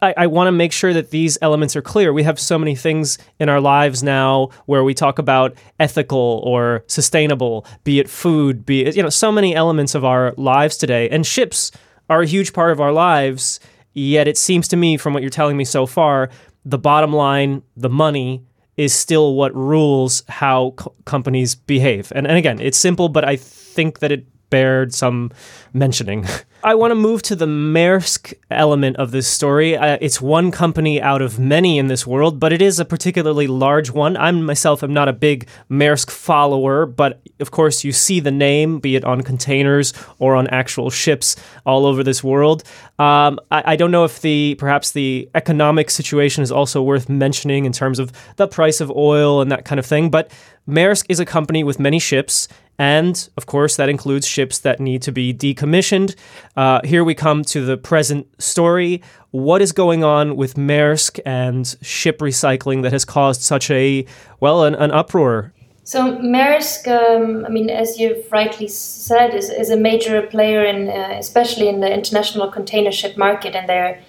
I, 0.00 0.14
I 0.16 0.26
want 0.28 0.46
to 0.46 0.52
make 0.52 0.70
sure 0.70 0.94
that 0.94 1.10
these 1.10 1.36
elements 1.42 1.74
are 1.74 1.82
clear. 1.82 2.12
We 2.12 2.22
have 2.22 2.38
so 2.38 2.56
many 2.56 2.76
things 2.76 3.18
in 3.40 3.48
our 3.48 3.60
lives 3.60 4.00
now 4.04 4.50
where 4.66 4.84
we 4.84 4.94
talk 4.94 5.18
about 5.18 5.56
ethical 5.80 6.40
or 6.44 6.84
sustainable, 6.86 7.66
be 7.82 7.98
it 7.98 8.08
food, 8.08 8.64
be 8.64 8.84
it, 8.84 8.96
you 8.96 9.02
know, 9.02 9.08
so 9.08 9.32
many 9.32 9.56
elements 9.56 9.96
of 9.96 10.04
our 10.04 10.34
lives 10.36 10.76
today. 10.76 11.08
And 11.08 11.26
ships 11.26 11.72
are 12.08 12.22
a 12.22 12.26
huge 12.26 12.52
part 12.52 12.70
of 12.70 12.80
our 12.80 12.92
lives. 12.92 13.58
Yet 13.92 14.28
it 14.28 14.38
seems 14.38 14.68
to 14.68 14.76
me, 14.76 14.96
from 14.96 15.14
what 15.14 15.22
you're 15.22 15.30
telling 15.30 15.56
me 15.56 15.64
so 15.64 15.84
far, 15.84 16.30
the 16.64 16.78
bottom 16.78 17.12
line, 17.12 17.62
the 17.76 17.90
money, 17.90 18.44
is 18.76 18.94
still 18.94 19.34
what 19.34 19.52
rules 19.56 20.22
how 20.28 20.74
co- 20.76 20.94
companies 21.06 21.56
behave. 21.56 22.12
And, 22.14 22.24
and 22.26 22.36
again, 22.36 22.60
it's 22.60 22.78
simple, 22.78 23.08
but 23.08 23.24
I 23.24 23.34
think 23.34 23.98
that 23.98 24.12
it 24.12 24.26
bared 24.50 24.94
some 24.94 25.30
mentioning. 25.72 26.26
I 26.66 26.74
want 26.74 26.90
to 26.90 26.96
move 26.96 27.22
to 27.22 27.36
the 27.36 27.46
Maersk 27.46 28.34
element 28.50 28.96
of 28.96 29.12
this 29.12 29.28
story. 29.28 29.76
Uh, 29.76 29.98
it's 30.00 30.20
one 30.20 30.50
company 30.50 31.00
out 31.00 31.22
of 31.22 31.38
many 31.38 31.78
in 31.78 31.86
this 31.86 32.04
world, 32.04 32.40
but 32.40 32.52
it 32.52 32.60
is 32.60 32.80
a 32.80 32.84
particularly 32.84 33.46
large 33.46 33.92
one. 33.92 34.16
I 34.16 34.32
myself 34.32 34.82
am 34.82 34.92
not 34.92 35.06
a 35.06 35.12
big 35.12 35.46
Maersk 35.70 36.10
follower, 36.10 36.84
but 36.84 37.20
of 37.38 37.52
course 37.52 37.84
you 37.84 37.92
see 37.92 38.18
the 38.18 38.32
name, 38.32 38.80
be 38.80 38.96
it 38.96 39.04
on 39.04 39.20
containers 39.20 39.92
or 40.18 40.34
on 40.34 40.48
actual 40.48 40.90
ships 40.90 41.36
all 41.64 41.86
over 41.86 42.02
this 42.02 42.24
world. 42.24 42.64
Um, 42.98 43.38
I, 43.52 43.62
I 43.64 43.76
don't 43.76 43.92
know 43.92 44.02
if 44.02 44.20
the 44.20 44.56
perhaps 44.56 44.90
the 44.90 45.30
economic 45.36 45.88
situation 45.88 46.42
is 46.42 46.50
also 46.50 46.82
worth 46.82 47.08
mentioning 47.08 47.64
in 47.64 47.70
terms 47.70 48.00
of 48.00 48.10
the 48.38 48.48
price 48.48 48.80
of 48.80 48.90
oil 48.90 49.40
and 49.40 49.52
that 49.52 49.64
kind 49.64 49.78
of 49.78 49.86
thing, 49.86 50.10
but 50.10 50.32
Maersk 50.68 51.06
is 51.08 51.20
a 51.20 51.24
company 51.24 51.62
with 51.62 51.78
many 51.78 52.00
ships, 52.00 52.48
and 52.78 53.28
of 53.36 53.46
course, 53.46 53.76
that 53.76 53.88
includes 53.88 54.26
ships 54.26 54.58
that 54.58 54.80
need 54.80 55.00
to 55.02 55.12
be 55.12 55.32
decommissioned. 55.32 56.14
Uh, 56.56 56.80
here 56.84 57.04
we 57.04 57.14
come 57.14 57.42
to 57.44 57.64
the 57.64 57.76
present 57.76 58.26
story. 58.42 59.02
What 59.30 59.60
is 59.60 59.72
going 59.72 60.02
on 60.02 60.36
with 60.36 60.54
Maersk 60.54 61.20
and 61.26 61.76
ship 61.82 62.18
recycling 62.20 62.82
that 62.82 62.92
has 62.92 63.04
caused 63.04 63.42
such 63.42 63.70
a, 63.70 64.06
well, 64.40 64.64
an, 64.64 64.74
an 64.74 64.90
uproar? 64.90 65.52
So, 65.84 66.16
Maersk, 66.16 66.88
um, 66.88 67.44
I 67.44 67.48
mean, 67.48 67.70
as 67.70 67.98
you've 67.98 68.32
rightly 68.32 68.68
said, 68.68 69.34
is, 69.34 69.50
is 69.50 69.70
a 69.70 69.76
major 69.76 70.22
player 70.22 70.64
in, 70.64 70.88
uh, 70.88 71.16
especially 71.18 71.68
in 71.68 71.80
the 71.80 71.92
international 71.92 72.50
container 72.50 72.90
ship 72.90 73.16
market, 73.16 73.54
and 73.54 73.68
they're, 73.68 74.02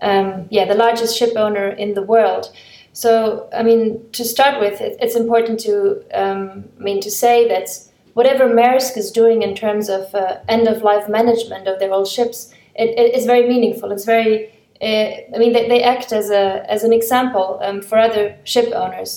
um, 0.00 0.46
yeah, 0.50 0.64
the 0.64 0.74
largest 0.74 1.18
ship 1.18 1.32
owner 1.36 1.68
in 1.68 1.94
the 1.94 2.02
world. 2.02 2.50
So, 2.92 3.48
I 3.52 3.62
mean, 3.62 4.10
to 4.12 4.24
start 4.24 4.58
with, 4.58 4.80
it, 4.80 4.96
it's 5.00 5.16
important 5.16 5.60
to, 5.60 6.02
um, 6.14 6.64
I 6.80 6.82
mean, 6.82 7.00
to 7.02 7.10
say 7.10 7.46
that 7.48 7.68
whatever 8.18 8.48
Maersk 8.48 8.96
is 8.96 9.12
doing 9.20 9.42
in 9.42 9.54
terms 9.54 9.88
of 9.88 10.12
uh, 10.12 10.38
end 10.48 10.66
of 10.66 10.82
life 10.82 11.08
management 11.08 11.68
of 11.68 11.78
their 11.78 11.92
old 11.92 12.08
ships, 12.08 12.52
it, 12.74 12.88
it 13.02 13.14
is 13.18 13.24
very 13.32 13.44
meaningful. 13.52 13.92
It's 13.92 14.04
very, 14.04 14.34
uh, 14.82 15.08
I 15.34 15.38
mean, 15.38 15.52
they, 15.52 15.68
they 15.68 15.82
act 15.94 16.12
as 16.12 16.28
a 16.30 16.44
as 16.74 16.82
an 16.88 16.92
example 16.92 17.46
um, 17.62 17.80
for 17.88 17.96
other 17.96 18.24
ship 18.52 18.68
owners, 18.82 19.12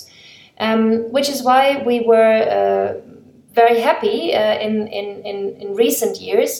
um, 0.59 0.83
which 1.15 1.29
is 1.29 1.41
why 1.41 1.63
we 1.89 2.01
were 2.11 2.37
uh, 2.59 2.89
very 3.61 3.79
happy 3.89 4.35
uh, 4.35 4.55
in, 4.67 4.73
in, 4.99 5.07
in 5.31 5.37
in 5.61 5.67
recent 5.85 6.21
years 6.27 6.51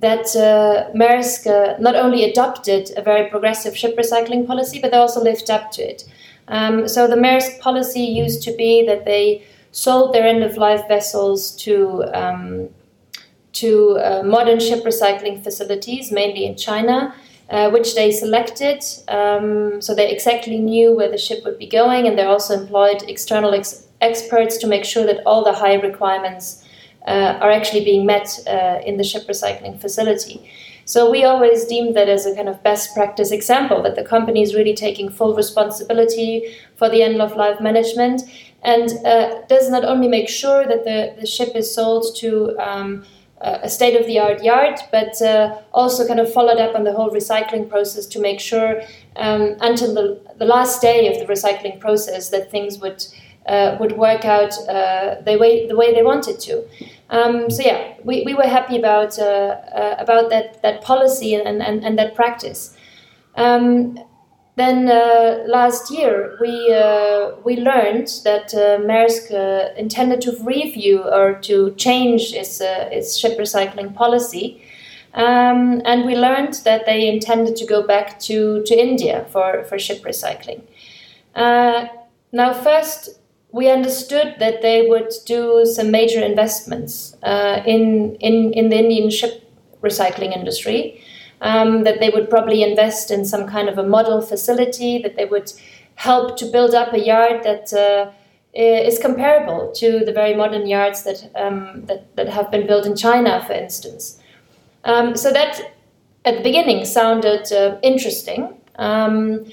that 0.00 0.26
uh, 0.36 0.92
Maersk 1.00 1.40
uh, 1.46 1.78
not 1.86 1.96
only 2.04 2.20
adopted 2.30 2.82
a 3.00 3.02
very 3.10 3.24
progressive 3.30 3.74
ship 3.80 3.96
recycling 3.96 4.46
policy, 4.46 4.78
but 4.82 4.90
they 4.90 4.98
also 4.98 5.22
lived 5.30 5.48
up 5.56 5.64
to 5.76 5.82
it. 5.92 6.04
Um, 6.48 6.88
so 6.94 7.00
the 7.08 7.20
Maersk 7.24 7.52
policy 7.68 8.04
used 8.22 8.42
to 8.46 8.52
be 8.62 8.84
that 8.86 9.06
they 9.06 9.42
sold 9.76 10.14
their 10.14 10.26
end 10.26 10.42
of 10.42 10.56
life 10.56 10.88
vessels 10.88 11.54
to 11.64 12.02
um, 12.14 12.70
to 13.52 13.98
uh, 13.98 14.22
modern 14.22 14.58
ship 14.58 14.84
recycling 14.84 15.42
facilities, 15.42 16.10
mainly 16.10 16.44
in 16.44 16.56
China, 16.56 17.14
uh, 17.50 17.70
which 17.70 17.94
they 17.94 18.10
selected. 18.10 18.82
Um, 19.08 19.80
so 19.80 19.94
they 19.94 20.10
exactly 20.10 20.58
knew 20.58 20.94
where 20.94 21.10
the 21.10 21.18
ship 21.18 21.44
would 21.44 21.58
be 21.58 21.66
going, 21.66 22.06
and 22.06 22.18
they 22.18 22.24
also 22.24 22.54
employed 22.54 23.02
external 23.06 23.52
ex- 23.54 23.86
experts 24.00 24.56
to 24.58 24.66
make 24.66 24.84
sure 24.84 25.04
that 25.06 25.20
all 25.26 25.44
the 25.44 25.52
high 25.52 25.74
requirements 25.74 26.64
uh, 27.06 27.38
are 27.42 27.50
actually 27.50 27.84
being 27.84 28.06
met 28.06 28.28
uh, 28.46 28.80
in 28.84 28.96
the 28.96 29.04
ship 29.04 29.26
recycling 29.28 29.78
facility. 29.80 30.48
So 30.86 31.10
we 31.10 31.24
always 31.24 31.64
deemed 31.64 31.96
that 31.96 32.08
as 32.08 32.26
a 32.26 32.34
kind 32.34 32.48
of 32.48 32.62
best 32.62 32.94
practice 32.94 33.32
example 33.32 33.82
that 33.82 33.96
the 33.96 34.04
company 34.04 34.40
is 34.40 34.54
really 34.54 34.74
taking 34.74 35.10
full 35.10 35.34
responsibility 35.34 36.54
for 36.76 36.88
the 36.88 37.02
end 37.02 37.20
of 37.20 37.34
life 37.34 37.60
management 37.60 38.22
and 38.62 38.90
uh, 39.04 39.42
does 39.48 39.70
not 39.70 39.84
only 39.84 40.08
make 40.08 40.28
sure 40.28 40.66
that 40.66 40.84
the, 40.84 41.14
the 41.20 41.26
ship 41.26 41.54
is 41.54 41.72
sold 41.72 42.16
to 42.16 42.56
um, 42.58 43.04
a 43.40 43.68
state 43.68 43.98
of 43.98 44.06
the 44.06 44.18
art 44.18 44.42
yard, 44.42 44.80
but 44.90 45.20
uh, 45.20 45.58
also 45.72 46.06
kind 46.06 46.20
of 46.20 46.32
followed 46.32 46.58
up 46.58 46.74
on 46.74 46.84
the 46.84 46.92
whole 46.92 47.10
recycling 47.10 47.68
process 47.68 48.06
to 48.06 48.20
make 48.20 48.40
sure 48.40 48.80
um, 49.16 49.56
until 49.60 49.94
the, 49.94 50.20
the 50.38 50.44
last 50.44 50.80
day 50.80 51.12
of 51.12 51.18
the 51.18 51.32
recycling 51.32 51.78
process 51.78 52.30
that 52.30 52.50
things 52.50 52.78
would. 52.78 53.04
Uh, 53.48 53.76
would 53.78 53.92
work 53.92 54.24
out 54.24 54.52
uh, 54.68 55.20
the 55.20 55.38
way 55.38 55.68
the 55.68 55.76
way 55.76 55.94
they 55.94 56.02
wanted 56.02 56.40
to. 56.40 56.64
Um, 57.10 57.48
so 57.48 57.62
yeah, 57.62 57.94
we, 58.02 58.24
we 58.24 58.34
were 58.34 58.42
happy 58.42 58.76
about 58.76 59.20
uh, 59.20 59.22
uh 59.22 59.94
about 60.00 60.30
that 60.30 60.60
that 60.62 60.82
policy 60.82 61.36
and, 61.36 61.62
and, 61.62 61.84
and 61.84 61.96
that 61.96 62.16
practice. 62.16 62.76
Um, 63.36 64.00
then 64.56 64.88
uh, 64.88 65.44
last 65.46 65.90
year 65.90 66.36
we 66.40 66.72
uh, 66.72 67.32
we 67.44 67.56
learned 67.56 68.08
that 68.24 68.54
uh, 68.54 68.78
Maersk 68.82 69.30
uh, 69.30 69.74
intended 69.76 70.22
to 70.22 70.32
review 70.42 71.02
or 71.02 71.34
to 71.42 71.74
change 71.74 72.32
its 72.32 72.60
uh, 72.62 72.88
its 72.90 73.18
ship 73.18 73.38
recycling 73.38 73.94
policy, 73.94 74.62
um, 75.12 75.82
and 75.84 76.06
we 76.06 76.16
learned 76.16 76.54
that 76.64 76.86
they 76.86 77.06
intended 77.06 77.54
to 77.56 77.66
go 77.66 77.86
back 77.86 78.18
to, 78.20 78.62
to 78.64 78.74
India 78.74 79.26
for, 79.30 79.64
for 79.64 79.78
ship 79.78 80.02
recycling. 80.02 80.62
Uh, 81.34 81.86
now, 82.32 82.54
first 82.54 83.20
we 83.52 83.70
understood 83.70 84.36
that 84.38 84.62
they 84.62 84.86
would 84.86 85.12
do 85.26 85.66
some 85.66 85.90
major 85.90 86.20
investments 86.20 87.14
in, 87.66 88.16
in 88.20 88.54
in 88.54 88.70
the 88.70 88.76
Indian 88.76 89.10
ship 89.10 89.42
recycling 89.82 90.34
industry 90.34 91.02
um, 91.40 91.84
that 91.84 92.00
they 92.00 92.10
would 92.10 92.28
probably 92.30 92.62
invest 92.62 93.10
in 93.10 93.24
some 93.24 93.46
kind 93.46 93.68
of 93.68 93.78
a 93.78 93.82
model 93.82 94.20
facility, 94.20 95.00
that 95.02 95.16
they 95.16 95.24
would 95.24 95.52
help 95.94 96.36
to 96.38 96.46
build 96.46 96.74
up 96.74 96.92
a 96.92 96.98
yard 96.98 97.42
that 97.44 97.72
uh, 97.72 98.10
is 98.54 98.98
comparable 98.98 99.72
to 99.72 100.04
the 100.04 100.12
very 100.12 100.34
modern 100.34 100.66
yards 100.66 101.04
that, 101.04 101.30
um, 101.34 101.84
that, 101.86 102.14
that 102.16 102.28
have 102.28 102.50
been 102.50 102.66
built 102.66 102.86
in 102.86 102.96
China, 102.96 103.42
for 103.46 103.52
instance. 103.52 104.20
Um, 104.84 105.16
so 105.16 105.32
that 105.32 105.72
at 106.24 106.36
the 106.36 106.42
beginning 106.42 106.84
sounded 106.84 107.52
uh, 107.52 107.78
interesting. 107.82 108.54
Um, 108.76 109.46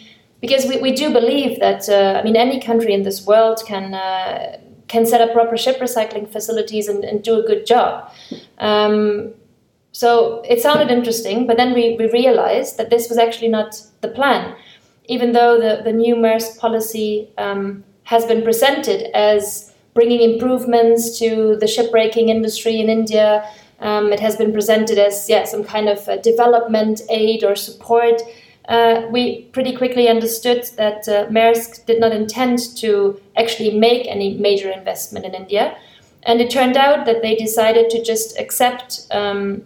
because 0.43 0.65
we, 0.65 0.77
we 0.81 0.91
do 0.91 1.13
believe 1.13 1.61
that 1.61 1.87
uh, 1.87 2.19
I 2.19 2.23
mean 2.23 2.35
any 2.35 2.59
country 2.59 2.93
in 2.93 3.03
this 3.03 3.25
world 3.25 3.61
can 3.65 3.93
uh, 3.93 4.59
can 4.89 5.05
set 5.05 5.21
up 5.21 5.31
proper 5.31 5.55
ship 5.55 5.79
recycling 5.79 6.29
facilities 6.29 6.89
and, 6.89 7.05
and 7.05 7.23
do 7.23 7.39
a 7.39 7.43
good 7.43 7.65
job. 7.65 8.11
Um, 8.57 9.33
so 9.93 10.41
it 10.49 10.59
sounded 10.59 10.89
interesting, 10.89 11.45
but 11.45 11.55
then 11.55 11.73
we, 11.73 11.95
we 11.97 12.09
realized 12.09 12.77
that 12.77 12.89
this 12.89 13.09
was 13.09 13.19
actually 13.19 13.49
not 13.49 13.79
the 14.01 14.07
plan. 14.07 14.55
Even 15.05 15.33
though 15.33 15.59
the, 15.59 15.83
the 15.83 15.93
new 15.93 16.15
Maersk 16.15 16.57
policy 16.57 17.29
um, 17.37 17.83
has 18.03 18.25
been 18.25 18.41
presented 18.41 19.15
as 19.15 19.71
bringing 19.93 20.21
improvements 20.21 21.19
to 21.19 21.57
the 21.57 21.67
shipbreaking 21.67 22.29
industry 22.29 22.79
in 22.79 22.89
India, 22.89 23.47
um, 23.81 24.11
it 24.11 24.19
has 24.19 24.35
been 24.35 24.51
presented 24.51 24.97
as 24.97 25.29
yeah, 25.29 25.43
some 25.43 25.63
kind 25.63 25.87
of 25.87 26.09
development 26.23 27.01
aid 27.09 27.43
or 27.43 27.55
support. 27.55 28.19
Uh, 28.67 29.03
we 29.11 29.43
pretty 29.51 29.75
quickly 29.75 30.07
understood 30.07 30.63
that 30.75 31.07
uh, 31.07 31.27
Maersk 31.27 31.85
did 31.85 31.99
not 31.99 32.13
intend 32.13 32.57
to 32.77 33.21
actually 33.37 33.77
make 33.77 34.07
any 34.07 34.37
major 34.37 34.71
investment 34.71 35.23
in 35.23 35.35
India, 35.35 35.77
And 36.23 36.39
it 36.39 36.49
turned 36.49 36.77
out 36.77 37.05
that 37.05 37.21
they 37.21 37.35
decided 37.35 37.89
to 37.89 38.01
just 38.01 38.39
accept 38.39 39.05
um, 39.11 39.63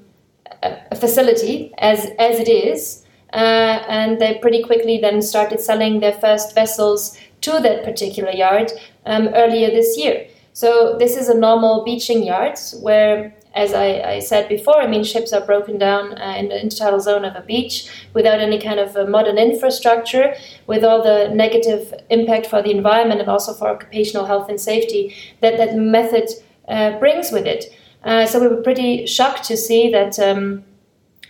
a, 0.64 0.96
facility 0.96 1.74
as, 1.78 2.06
as 2.20 2.40
it 2.40 2.50
is. 2.50 3.04
Uh, 3.34 3.84
and 3.90 4.20
they 4.20 4.38
pretty 4.40 4.64
quickly 4.64 5.00
then 5.00 5.22
started 5.22 5.60
selling 5.60 6.00
their 6.00 6.14
first 6.14 6.56
vessels 6.56 7.18
to 7.42 7.60
that 7.60 7.84
particular 7.84 8.32
yard 8.32 8.72
um, 9.06 9.28
earlier 9.34 9.70
this 9.70 9.98
year. 9.98 10.28
So 10.54 10.98
this 10.98 11.18
is 11.18 11.28
a 11.30 11.38
normal 11.38 11.84
beaching 11.84 12.24
yard 12.24 12.58
where 12.82 13.34
as 13.58 13.74
I, 13.74 14.02
I, 14.02 14.20
said 14.20 14.48
before, 14.48 14.80
I 14.80 14.88
mean, 14.88 15.04
ships 15.04 15.34
are 15.34 15.46
broken 15.46 15.80
down 15.80 16.18
uh, 16.18 16.36
in 16.38 16.50
the 16.50 16.56
intertidal 16.56 17.02
zone 17.02 17.26
of 17.26 17.36
a 17.36 17.42
beach 17.42 17.90
without 18.14 18.40
any 18.40 18.60
kind 18.60 18.80
of 18.80 19.10
modern 19.10 19.40
infrastructure, 19.40 20.36
with 20.68 20.84
all 20.84 21.02
the 21.02 21.30
negative 21.34 21.94
impact 22.12 22.46
for 22.46 22.62
the 22.62 22.70
environment 22.70 23.20
and 23.20 23.30
also 23.30 23.54
for 23.54 23.68
occupational 23.68 24.26
health 24.26 24.48
and 24.48 24.62
safety 24.62 25.16
that 25.42 25.58
that 25.58 25.76
method 25.76 26.30
uh, 26.68 27.00
brings 27.00 27.32
with 27.32 27.48
it. 27.48 27.66
Uh, 28.08 28.26
so 28.26 28.40
we 28.40 28.48
were 28.48 28.64
pretty 28.64 29.06
shocked 29.06 29.44
to 29.44 29.58
see 29.58 29.92
that 29.92 30.18
um, 30.18 30.64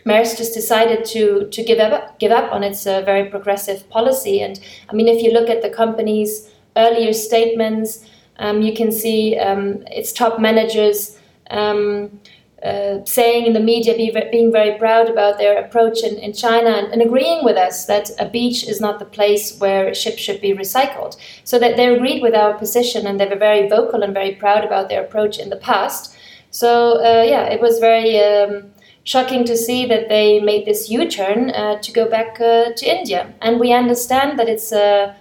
Maersk 0.06 0.38
just 0.38 0.54
decided 0.54 1.04
to 1.06 1.50
to 1.50 1.64
give 1.64 1.80
up 1.80 2.20
give 2.20 2.32
up 2.32 2.54
on 2.54 2.64
its 2.64 2.86
uh, 2.86 3.02
very 3.02 3.30
progressive 3.30 3.90
policy. 3.90 4.42
And 4.42 4.60
I 4.90 4.94
mean, 4.94 5.08
if 5.08 5.24
you 5.24 5.32
look 5.32 5.50
at 5.50 5.64
the 5.64 5.72
company's 5.72 6.50
earlier 6.78 7.14
statements, 7.14 8.06
um, 8.38 8.62
you 8.62 8.74
can 8.76 8.92
see 8.92 9.38
um, 9.40 9.84
its 9.88 10.14
top 10.14 10.40
managers 10.40 11.18
um, 11.50 12.20
uh, 12.64 13.06
saying 13.06 13.46
in 13.46 13.54
the 13.54 13.60
media, 13.60 13.96
be, 13.96 14.12
being 14.32 14.52
very 14.52 14.78
proud 14.78 15.10
about 15.10 15.38
their 15.38 15.64
approach 15.64 16.04
in, 16.04 16.18
in 16.18 16.34
China 16.34 16.70
and, 16.70 16.92
and, 16.92 17.04
agreeing 17.04 17.46
with 17.46 17.56
us 17.56 17.86
that 17.86 18.10
a 18.20 18.28
beach 18.28 18.68
is 18.68 18.82
not 18.82 18.98
the 18.98 19.06
place 19.06 19.60
where 19.60 19.94
ships 19.94 20.20
should 20.20 20.42
be 20.42 20.54
recycled. 20.54 21.16
So 21.44 21.60
that 21.60 21.78
they 21.78 21.94
agreed 21.94 22.24
with 22.24 22.34
our 22.34 22.56
position 22.58 23.06
and 23.06 23.20
they 23.20 23.28
were 23.28 23.36
very 23.36 23.70
vocal 23.70 24.02
and 24.02 24.12
very 24.12 24.34
proud 24.34 24.66
about 24.66 24.90
their 24.90 25.04
approach 25.04 25.38
in 25.38 25.50
the 25.50 25.58
past. 25.58 26.17
So, 26.58 26.94
uh, 26.94 27.22
yeah, 27.22 27.44
it 27.54 27.62
was 27.62 27.78
very 27.78 28.18
um, 28.20 28.72
shocking 29.04 29.46
to 29.46 29.56
see 29.56 29.86
that 29.86 30.10
they 30.10 30.40
made 30.40 30.66
this 30.66 30.90
U 30.90 31.08
turn 31.08 31.52
uh, 31.52 31.80
to 31.84 31.92
go 31.92 32.10
back 32.10 32.42
uh, 32.42 32.72
to 32.76 32.84
India. 32.98 33.32
And 33.42 33.60
we 33.60 33.72
understand 33.74 34.40
that 34.40 34.50
it's 34.50 34.72
uh, 34.72 35.14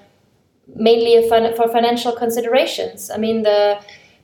mainly 0.74 1.28
fun- 1.28 1.54
for 1.54 1.68
financial 1.68 2.12
considerations. 2.12 3.10
I 3.10 3.18
mean, 3.18 3.42
the 3.42 3.78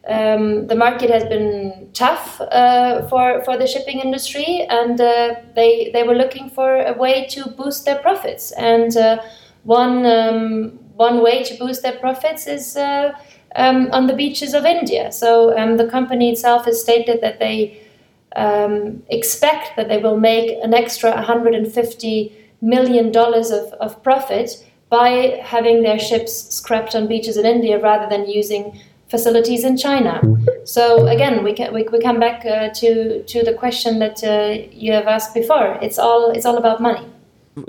um, 0.08 0.66
the 0.68 0.74
market 0.74 1.10
has 1.10 1.24
been 1.24 1.90
tough 1.92 2.40
uh, 2.40 3.06
for 3.08 3.44
for 3.44 3.58
the 3.58 3.66
shipping 3.66 4.00
industry, 4.00 4.66
and 4.70 4.98
uh, 4.98 5.34
they 5.54 5.90
they 5.92 6.04
were 6.04 6.16
looking 6.16 6.48
for 6.48 6.70
a 6.92 6.94
way 6.94 7.26
to 7.34 7.40
boost 7.58 7.84
their 7.84 7.98
profits. 7.98 8.52
And 8.52 8.96
one 9.64 10.06
um, 10.06 10.78
one 10.96 11.22
way 11.22 11.42
to 11.44 11.54
boost 11.58 11.82
their 11.82 11.98
profits 12.00 12.46
is 12.46 12.76
um, 13.56 13.90
on 13.92 14.06
the 14.06 14.14
beaches 14.14 14.54
of 14.54 14.64
India. 14.64 15.12
So 15.12 15.56
um, 15.56 15.76
the 15.76 15.88
company 15.88 16.30
itself 16.30 16.64
has 16.66 16.80
stated 16.80 17.20
that 17.20 17.38
they 17.38 17.80
um, 18.36 19.02
expect 19.08 19.76
that 19.76 19.88
they 19.88 19.98
will 19.98 20.18
make 20.18 20.58
an 20.62 20.74
extra 20.74 21.10
150 21.10 22.36
million 22.60 23.12
dollars 23.12 23.50
of, 23.50 23.72
of 23.74 24.02
profit 24.02 24.64
by 24.88 25.40
having 25.42 25.82
their 25.82 25.98
ships 25.98 26.54
scrapped 26.54 26.94
on 26.94 27.06
beaches 27.06 27.36
in 27.36 27.46
India 27.46 27.80
rather 27.80 28.08
than 28.08 28.28
using 28.28 28.78
facilities 29.08 29.64
in 29.64 29.76
China. 29.76 30.22
So 30.64 31.06
again, 31.06 31.42
we, 31.42 31.52
can, 31.52 31.74
we, 31.74 31.82
we 31.84 32.00
come 32.00 32.18
back 32.18 32.46
uh, 32.46 32.70
to 32.76 33.22
to 33.24 33.42
the 33.42 33.52
question 33.52 33.98
that 33.98 34.22
uh, 34.24 34.62
you 34.70 34.92
have 34.92 35.06
asked 35.06 35.34
before. 35.34 35.78
It's 35.82 35.98
all 35.98 36.30
it's 36.30 36.46
all 36.46 36.56
about 36.56 36.80
money 36.80 37.06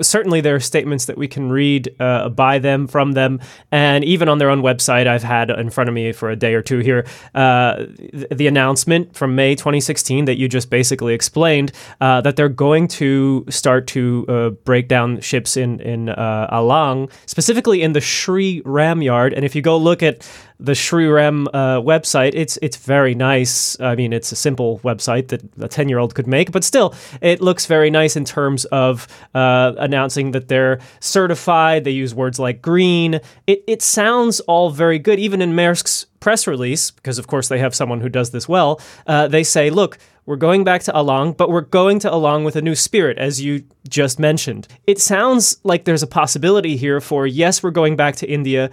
certainly 0.00 0.40
there 0.40 0.54
are 0.54 0.60
statements 0.60 1.06
that 1.06 1.18
we 1.18 1.28
can 1.28 1.50
read 1.50 1.94
uh, 2.00 2.28
by 2.28 2.58
them 2.58 2.86
from 2.86 3.12
them 3.12 3.40
and 3.70 4.04
even 4.04 4.28
on 4.28 4.38
their 4.38 4.50
own 4.50 4.62
website 4.62 5.06
i've 5.06 5.22
had 5.22 5.50
in 5.50 5.70
front 5.70 5.88
of 5.88 5.94
me 5.94 6.12
for 6.12 6.30
a 6.30 6.36
day 6.36 6.54
or 6.54 6.62
two 6.62 6.78
here 6.78 7.06
uh, 7.34 7.84
the, 8.30 8.44
announcement 8.44 9.16
from 9.16 9.34
may 9.34 9.54
2016 9.54 10.26
that 10.26 10.38
you 10.38 10.48
just 10.48 10.68
basically 10.68 11.14
explained 11.14 11.72
uh, 12.02 12.20
that 12.20 12.36
they're 12.36 12.48
going 12.48 12.86
to 12.86 13.44
start 13.48 13.86
to 13.86 14.26
uh, 14.28 14.50
break 14.50 14.86
down 14.86 15.20
ships 15.20 15.56
in 15.56 15.80
in 15.80 16.10
uh, 16.10 16.48
alang 16.52 17.10
specifically 17.26 17.82
in 17.82 17.92
the 17.92 18.00
sri 18.00 18.62
ram 18.64 19.02
yard. 19.02 19.32
And 19.32 19.44
if 19.44 19.54
you 19.54 19.62
go 19.62 19.76
look 19.76 20.02
at 20.02 20.28
the 20.60 20.72
Shriram 20.72 21.46
uh, 21.48 21.80
website, 21.80 22.32
it's 22.34 22.58
it's 22.62 22.76
very 22.76 23.14
nice. 23.14 23.78
I 23.80 23.94
mean, 23.96 24.12
it's 24.12 24.30
a 24.32 24.36
simple 24.36 24.78
website 24.80 25.28
that 25.28 25.42
a 25.60 25.68
ten 25.68 25.88
year 25.88 25.98
old 25.98 26.14
could 26.14 26.26
make, 26.26 26.52
but 26.52 26.64
still, 26.64 26.94
it 27.20 27.40
looks 27.40 27.66
very 27.66 27.90
nice 27.90 28.16
in 28.16 28.24
terms 28.24 28.64
of 28.66 29.08
uh, 29.34 29.72
announcing 29.78 30.30
that 30.30 30.48
they're 30.48 30.80
certified. 31.00 31.84
They 31.84 31.90
use 31.90 32.14
words 32.14 32.38
like 32.38 32.62
green. 32.62 33.20
It 33.46 33.64
it 33.66 33.82
sounds 33.82 34.40
all 34.40 34.70
very 34.70 34.98
good. 34.98 35.18
Even 35.18 35.42
in 35.42 35.52
Maersk's 35.52 36.06
press 36.20 36.46
release, 36.46 36.90
because 36.90 37.18
of 37.18 37.26
course 37.26 37.48
they 37.48 37.58
have 37.58 37.74
someone 37.74 38.00
who 38.00 38.08
does 38.08 38.30
this 38.30 38.48
well, 38.48 38.80
uh, 39.06 39.28
they 39.28 39.42
say, 39.44 39.70
look. 39.70 39.98
We're 40.26 40.36
going 40.36 40.64
back 40.64 40.82
to 40.84 40.92
Alang, 40.92 41.36
but 41.36 41.50
we're 41.50 41.60
going 41.60 41.98
to 41.98 42.10
Alang 42.10 42.44
with 42.46 42.56
a 42.56 42.62
new 42.62 42.74
spirit, 42.74 43.18
as 43.18 43.42
you 43.42 43.62
just 43.86 44.18
mentioned. 44.18 44.66
It 44.86 44.98
sounds 44.98 45.58
like 45.64 45.84
there's 45.84 46.02
a 46.02 46.06
possibility 46.06 46.78
here 46.78 46.98
for 47.02 47.26
yes, 47.26 47.62
we're 47.62 47.70
going 47.70 47.94
back 47.94 48.16
to 48.16 48.26
India, 48.26 48.70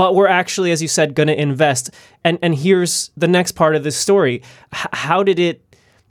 but 0.00 0.14
we're 0.14 0.28
actually, 0.28 0.72
as 0.72 0.80
you 0.80 0.88
said, 0.88 1.14
going 1.14 1.26
to 1.26 1.38
invest. 1.38 1.90
And 2.24 2.38
and 2.40 2.54
here's 2.54 3.10
the 3.18 3.28
next 3.28 3.52
part 3.52 3.76
of 3.76 3.84
this 3.84 3.98
story: 3.98 4.36
H- 4.72 4.86
how 4.94 5.22
did 5.22 5.38
it 5.38 5.62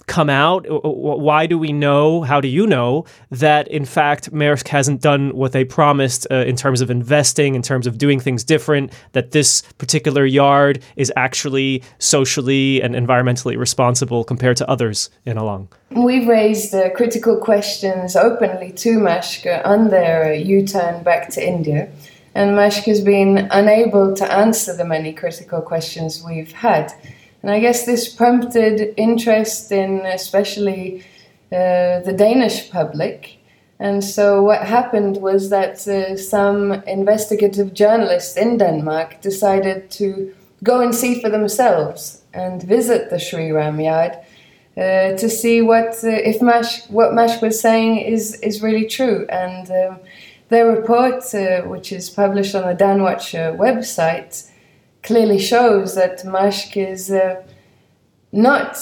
come 0.05 0.29
out? 0.29 0.67
Why 0.69 1.47
do 1.47 1.57
we 1.57 1.71
know? 1.71 2.21
How 2.21 2.39
do 2.39 2.47
you 2.47 2.67
know 2.67 3.05
that 3.31 3.67
in 3.67 3.85
fact 3.85 4.31
Maersk 4.31 4.67
hasn't 4.67 5.01
done 5.01 5.35
what 5.35 5.53
they 5.53 5.65
promised 5.65 6.27
uh, 6.29 6.35
in 6.35 6.55
terms 6.55 6.81
of 6.81 6.91
investing, 6.91 7.55
in 7.55 7.63
terms 7.63 7.87
of 7.87 7.97
doing 7.97 8.19
things 8.19 8.43
different? 8.43 8.93
That 9.13 9.31
this 9.31 9.63
particular 9.79 10.23
yard 10.23 10.83
is 10.95 11.11
actually 11.15 11.81
socially 11.97 12.83
and 12.83 12.93
environmentally 12.93 13.57
responsible 13.57 14.23
compared 14.23 14.57
to 14.57 14.69
others 14.69 15.09
in 15.25 15.37
Alang. 15.37 15.67
We've 15.89 16.27
raised 16.27 16.75
uh, 16.75 16.91
critical 16.91 17.37
questions 17.37 18.15
openly 18.15 18.71
to 18.83 18.99
Maersk 18.99 19.65
on 19.65 19.89
their 19.89 20.31
U-turn 20.35 21.01
back 21.01 21.29
to 21.29 21.41
India 21.43 21.89
and 22.35 22.51
Maersk 22.51 22.83
has 22.83 23.01
been 23.01 23.47
unable 23.51 24.15
to 24.15 24.31
answer 24.31 24.75
the 24.75 24.85
many 24.85 25.13
critical 25.13 25.61
questions 25.61 26.23
we've 26.23 26.51
had. 26.51 26.93
And 27.41 27.51
I 27.51 27.59
guess 27.59 27.85
this 27.85 28.13
prompted 28.13 28.93
interest 28.97 29.71
in 29.71 30.05
especially 30.05 31.03
uh, 31.51 31.99
the 32.01 32.13
Danish 32.15 32.69
public. 32.69 33.37
And 33.79 34.03
so 34.03 34.43
what 34.43 34.67
happened 34.67 35.17
was 35.17 35.49
that 35.49 35.87
uh, 35.87 36.17
some 36.17 36.73
investigative 36.85 37.73
journalists 37.73 38.35
in 38.35 38.57
Denmark 38.57 39.21
decided 39.21 39.89
to 39.91 40.33
go 40.63 40.81
and 40.81 40.93
see 40.93 41.21
for 41.21 41.29
themselves 41.29 42.21
and 42.33 42.61
visit 42.61 43.09
the 43.09 43.19
Sri 43.19 43.51
Ram 43.51 43.79
yard 43.79 44.17
uh, 44.77 45.15
to 45.17 45.29
see 45.29 45.61
what 45.61 45.95
uh, 46.03 46.09
if 46.09 46.39
Maersk, 46.41 46.89
what 46.89 47.11
Maersk 47.11 47.41
was 47.41 47.59
saying 47.59 47.99
is 47.99 48.39
is 48.41 48.61
really 48.61 48.85
true. 48.85 49.25
And 49.29 49.69
um, 49.71 49.99
their 50.49 50.67
report, 50.71 51.33
uh, 51.33 51.61
which 51.61 51.91
is 51.91 52.09
published 52.09 52.55
on 52.55 52.67
the 52.67 52.83
Danwatch 52.83 53.33
website, 53.57 54.49
clearly 55.03 55.39
shows 55.39 55.95
that 55.95 56.19
Maersk 56.25 56.75
is 56.75 57.11
uh, 57.11 57.43
not 58.31 58.77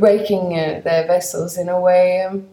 breaking 0.00 0.58
uh, 0.58 0.80
their 0.84 1.06
vessels 1.06 1.56
in 1.56 1.68
a 1.68 1.80
way, 1.80 2.22
um, 2.22 2.48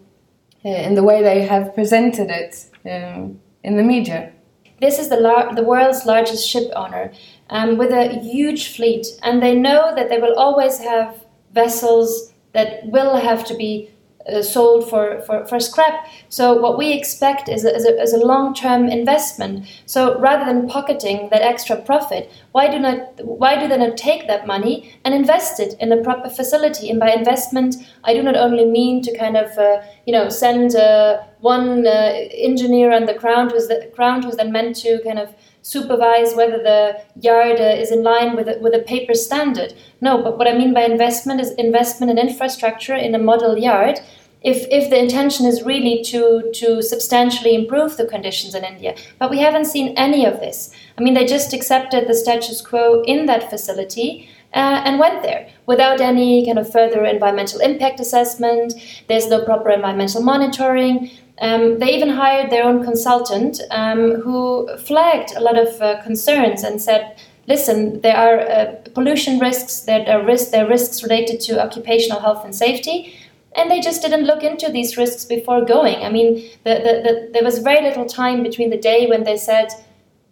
uh, 0.63 0.69
in 0.69 0.95
the 0.95 1.03
way 1.03 1.21
they 1.21 1.41
have 1.41 1.73
presented 1.73 2.29
it 2.29 2.65
um, 2.85 3.39
in 3.63 3.77
the 3.77 3.83
media. 3.83 4.31
This 4.79 4.99
is 4.99 5.09
the, 5.09 5.17
lar- 5.17 5.55
the 5.55 5.63
world's 5.63 6.05
largest 6.05 6.47
ship 6.47 6.71
owner 6.75 7.11
um, 7.49 7.77
with 7.77 7.91
a 7.91 8.19
huge 8.19 8.75
fleet, 8.75 9.07
and 9.23 9.41
they 9.41 9.55
know 9.55 9.93
that 9.95 10.09
they 10.09 10.19
will 10.19 10.35
always 10.35 10.79
have 10.79 11.25
vessels 11.53 12.33
that 12.53 12.85
will 12.85 13.15
have 13.15 13.45
to 13.45 13.55
be 13.55 13.92
uh, 14.31 14.41
sold 14.41 14.89
for, 14.89 15.21
for, 15.21 15.45
for 15.45 15.59
scrap. 15.59 16.07
So 16.29 16.53
what 16.53 16.77
we 16.77 16.93
expect 16.93 17.49
is 17.49 17.65
a, 17.65 17.75
is 17.75 17.85
a, 17.85 18.01
is 18.01 18.13
a 18.13 18.25
long-term 18.25 18.87
investment. 18.87 19.67
So 19.85 20.19
rather 20.19 20.45
than 20.45 20.67
pocketing 20.67 21.29
that 21.31 21.41
extra 21.41 21.75
profit, 21.75 22.31
why 22.51 22.69
do 22.69 22.79
not 22.79 23.19
why 23.23 23.59
do 23.59 23.67
they 23.67 23.77
not 23.77 23.97
take 23.97 24.27
that 24.27 24.47
money 24.47 24.95
and 25.03 25.13
invest 25.13 25.59
it 25.59 25.75
in 25.79 25.91
a 25.91 26.01
proper 26.01 26.29
facility? 26.29 26.89
And 26.89 26.99
by 26.99 27.11
investment, 27.11 27.75
I 28.03 28.13
do 28.13 28.23
not 28.23 28.35
only 28.35 28.65
mean 28.65 29.01
to 29.03 29.17
kind 29.17 29.37
of 29.37 29.57
uh, 29.57 29.81
you 30.05 30.13
know 30.13 30.29
send 30.29 30.75
uh, 30.75 31.23
one 31.39 31.85
uh, 31.85 32.13
engineer 32.31 32.93
on 32.93 33.05
the 33.05 33.13
ground 33.13 33.51
who's 33.51 33.67
the 33.67 33.91
ground 33.95 34.23
who's 34.23 34.37
then 34.37 34.51
meant 34.51 34.77
to 34.77 35.01
kind 35.03 35.19
of 35.19 35.35
supervise 35.63 36.35
whether 36.35 36.57
the 36.61 37.01
yard 37.19 37.59
uh, 37.59 37.63
is 37.63 37.89
in 37.91 38.03
line 38.03 38.35
with 38.35 38.47
a, 38.47 38.59
with 38.59 38.75
a 38.75 38.79
paper 38.79 39.15
standard. 39.15 39.73
No, 40.01 40.21
but 40.21 40.37
what 40.37 40.47
I 40.47 40.57
mean 40.57 40.73
by 40.73 40.83
investment 40.83 41.39
is 41.41 41.51
investment 41.53 42.11
in 42.11 42.19
infrastructure 42.19 42.95
in 42.95 43.15
a 43.15 43.19
model 43.19 43.57
yard. 43.57 43.99
If, 44.41 44.67
if 44.69 44.89
the 44.89 44.99
intention 44.99 45.45
is 45.45 45.63
really 45.63 46.03
to, 46.03 46.51
to 46.55 46.83
substantially 46.83 47.55
improve 47.55 47.95
the 47.95 48.05
conditions 48.05 48.53
in 48.53 48.65
India. 48.65 48.93
But 49.17 49.29
we 49.29 49.39
haven't 49.39 49.65
seen 49.65 49.95
any 49.95 50.25
of 50.25 50.41
this. 50.41 50.75
I 50.97 51.01
mean, 51.01 51.13
they 51.13 51.25
just 51.25 51.53
accepted 51.53 52.09
the 52.09 52.13
status 52.13 52.59
quo 52.59 53.03
in 53.03 53.25
that 53.27 53.49
facility 53.49 54.29
uh, 54.53 54.81
and 54.85 54.99
went 54.99 55.23
there 55.23 55.49
without 55.65 55.99
any 55.99 56.45
kind 56.45 56.59
of 56.59 56.71
further 56.71 57.03
environmental 57.05 57.59
impact 57.59 57.99
assessment. 57.99 58.73
There's 59.07 59.27
no 59.27 59.43
proper 59.43 59.69
environmental 59.69 60.21
monitoring. 60.21 61.09
Um, 61.41 61.79
they 61.79 61.95
even 61.95 62.09
hired 62.09 62.51
their 62.51 62.63
own 62.63 62.83
consultant 62.83 63.59
um, 63.71 64.21
who 64.21 64.69
flagged 64.77 65.33
a 65.35 65.41
lot 65.41 65.57
of 65.57 65.81
uh, 65.81 66.01
concerns 66.03 66.63
and 66.63 66.81
said, 66.81 67.19
listen, 67.47 68.01
there 68.01 68.15
are 68.15 68.39
uh, 68.39 68.75
pollution 68.93 69.39
risks, 69.39 69.81
there 69.81 70.07
are 70.07 70.23
risks, 70.25 70.51
there 70.51 70.65
are 70.65 70.69
risks 70.69 71.03
related 71.03 71.41
to 71.41 71.61
occupational 71.61 72.19
health 72.19 72.45
and 72.45 72.55
safety, 72.55 73.15
and 73.55 73.69
they 73.69 73.79
just 73.79 74.01
didn't 74.01 74.25
look 74.25 74.43
into 74.43 74.71
these 74.71 74.97
risks 74.97 75.25
before 75.25 75.65
going. 75.65 76.03
I 76.03 76.09
mean, 76.09 76.35
the, 76.63 76.75
the, 76.75 77.01
the, 77.03 77.29
there 77.33 77.43
was 77.43 77.59
very 77.59 77.83
little 77.83 78.05
time 78.05 78.43
between 78.43 78.69
the 78.69 78.77
day 78.77 79.07
when 79.07 79.23
they 79.23 79.37
said 79.37 79.69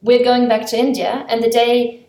we're 0.01 0.23
going 0.23 0.47
back 0.47 0.65
to 0.67 0.77
India 0.77 1.25
and 1.29 1.43
the 1.43 1.49
day 1.49 2.07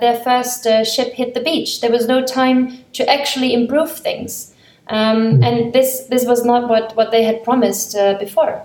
their 0.00 0.20
first 0.24 0.66
uh, 0.66 0.84
ship 0.84 1.12
hit 1.12 1.34
the 1.34 1.40
beach. 1.40 1.80
There 1.80 1.90
was 1.90 2.06
no 2.06 2.24
time 2.24 2.84
to 2.92 3.08
actually 3.08 3.54
improve 3.54 3.90
things, 3.90 4.54
um, 4.88 5.42
and 5.42 5.72
this 5.72 6.06
this 6.10 6.26
was 6.26 6.44
not 6.44 6.68
what 6.68 6.94
what 6.96 7.10
they 7.10 7.22
had 7.22 7.44
promised 7.44 7.96
uh, 7.96 8.18
before 8.18 8.62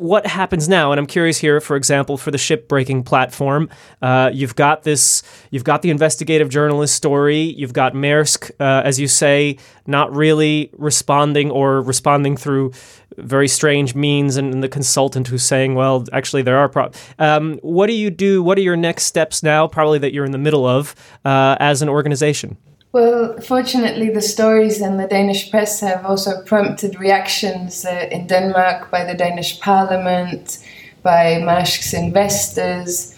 what 0.00 0.26
happens 0.26 0.66
now 0.66 0.92
and 0.92 0.98
i'm 0.98 1.06
curious 1.06 1.36
here 1.36 1.60
for 1.60 1.76
example 1.76 2.16
for 2.16 2.30
the 2.30 2.38
shipbreaking 2.38 3.04
platform 3.04 3.68
uh, 4.00 4.30
you've 4.32 4.56
got 4.56 4.82
this 4.82 5.22
you've 5.50 5.62
got 5.62 5.82
the 5.82 5.90
investigative 5.90 6.48
journalist 6.48 6.94
story 6.94 7.42
you've 7.42 7.74
got 7.74 7.92
maersk 7.92 8.50
uh, 8.60 8.80
as 8.82 8.98
you 8.98 9.06
say 9.06 9.58
not 9.86 10.10
really 10.16 10.70
responding 10.78 11.50
or 11.50 11.82
responding 11.82 12.34
through 12.34 12.72
very 13.18 13.46
strange 13.46 13.94
means 13.94 14.38
and, 14.38 14.54
and 14.54 14.62
the 14.62 14.68
consultant 14.70 15.28
who's 15.28 15.44
saying 15.44 15.74
well 15.74 16.02
actually 16.14 16.40
there 16.40 16.56
are 16.56 16.68
problems 16.70 16.96
um, 17.18 17.58
what 17.60 17.86
do 17.86 17.92
you 17.92 18.08
do 18.08 18.42
what 18.42 18.56
are 18.56 18.62
your 18.62 18.76
next 18.76 19.04
steps 19.04 19.42
now 19.42 19.68
probably 19.68 19.98
that 19.98 20.14
you're 20.14 20.24
in 20.24 20.32
the 20.32 20.38
middle 20.38 20.66
of 20.66 20.94
uh, 21.26 21.56
as 21.60 21.82
an 21.82 21.90
organization 21.90 22.56
well, 22.92 23.40
fortunately, 23.40 24.10
the 24.10 24.22
stories 24.22 24.80
in 24.80 24.96
the 24.96 25.06
Danish 25.06 25.50
press 25.50 25.80
have 25.80 26.04
also 26.04 26.42
prompted 26.42 26.98
reactions 26.98 27.84
uh, 27.84 28.08
in 28.10 28.26
Denmark 28.26 28.90
by 28.90 29.04
the 29.04 29.14
Danish 29.14 29.60
parliament, 29.60 30.58
by 31.02 31.36
Maersk's 31.40 31.94
investors. 31.94 33.16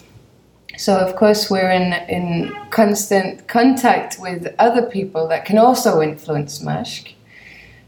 So, 0.77 0.97
of 0.97 1.15
course, 1.15 1.49
we're 1.49 1.71
in, 1.71 1.93
in 2.07 2.55
constant 2.69 3.47
contact 3.47 4.17
with 4.19 4.53
other 4.59 4.83
people 4.83 5.27
that 5.29 5.45
can 5.45 5.57
also 5.57 6.01
influence 6.01 6.59
Maersk. 6.59 7.13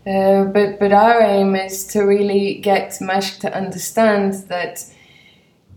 Uh, 0.07 0.45
but, 0.45 0.79
but 0.79 0.91
our 0.91 1.21
aim 1.21 1.55
is 1.55 1.85
to 1.87 2.01
really 2.01 2.55
get 2.55 2.91
Maersk 3.01 3.39
to 3.39 3.55
understand 3.55 4.33
that 4.49 4.85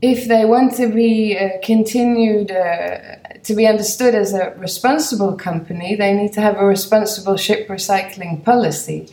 if 0.00 0.28
they 0.28 0.44
want 0.44 0.74
to 0.74 0.88
be 0.88 1.36
uh, 1.36 1.50
continued 1.62 2.50
uh, 2.52 2.98
to 3.42 3.54
be 3.54 3.66
understood 3.66 4.14
as 4.14 4.32
a 4.32 4.54
responsible 4.56 5.34
company, 5.34 5.96
they 5.96 6.12
need 6.12 6.32
to 6.34 6.40
have 6.40 6.56
a 6.56 6.64
responsible 6.64 7.36
ship 7.36 7.68
recycling 7.68 8.44
policy, 8.44 9.08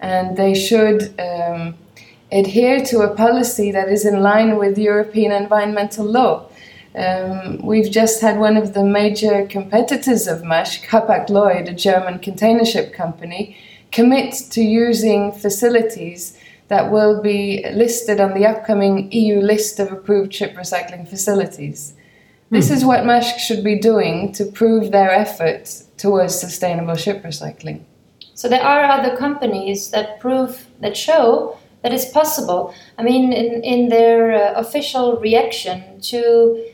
and 0.00 0.36
they 0.36 0.54
should 0.54 1.14
um, 1.20 1.74
adhere 2.32 2.84
to 2.84 3.00
a 3.02 3.14
policy 3.14 3.70
that 3.70 3.88
is 3.88 4.04
in 4.04 4.20
line 4.22 4.56
with 4.56 4.76
European 4.76 5.30
environmental 5.30 6.04
law. 6.04 6.48
Um, 6.96 7.58
we've 7.58 7.90
just 7.90 8.20
had 8.20 8.38
one 8.38 8.56
of 8.56 8.74
the 8.74 8.84
major 8.84 9.46
competitors 9.46 10.26
of 10.26 10.42
Maersk, 10.42 10.82
Hapag-Lloyd, 10.86 11.68
a 11.68 11.74
German 11.74 12.18
container 12.18 12.64
ship 12.64 12.92
company, 12.92 13.56
commit 13.92 14.34
to 14.50 14.62
using 14.62 15.32
facilities 15.32 16.36
that 16.68 16.90
will 16.90 17.22
be 17.22 17.64
listed 17.72 18.20
on 18.20 18.34
the 18.34 18.46
upcoming 18.46 19.10
EU 19.12 19.40
list 19.40 19.78
of 19.78 19.92
approved 19.92 20.32
ship 20.32 20.54
recycling 20.54 21.06
facilities. 21.06 21.94
This 22.50 22.70
is 22.70 22.84
what 22.84 23.04
Maersk 23.04 23.38
should 23.38 23.64
be 23.64 23.78
doing 23.78 24.32
to 24.32 24.44
prove 24.44 24.92
their 24.92 25.10
efforts 25.10 25.88
towards 25.96 26.38
sustainable 26.38 26.94
ship 26.94 27.22
recycling. 27.22 27.82
So 28.34 28.48
there 28.48 28.62
are 28.62 28.84
other 28.84 29.16
companies 29.16 29.90
that 29.90 30.20
prove, 30.20 30.66
that 30.80 30.96
show 30.96 31.58
that 31.82 31.92
it's 31.92 32.10
possible. 32.10 32.74
I 32.98 33.02
mean, 33.02 33.32
in, 33.32 33.62
in 33.62 33.88
their 33.88 34.32
uh, 34.32 34.60
official 34.60 35.18
reaction 35.18 36.00
to 36.02 36.64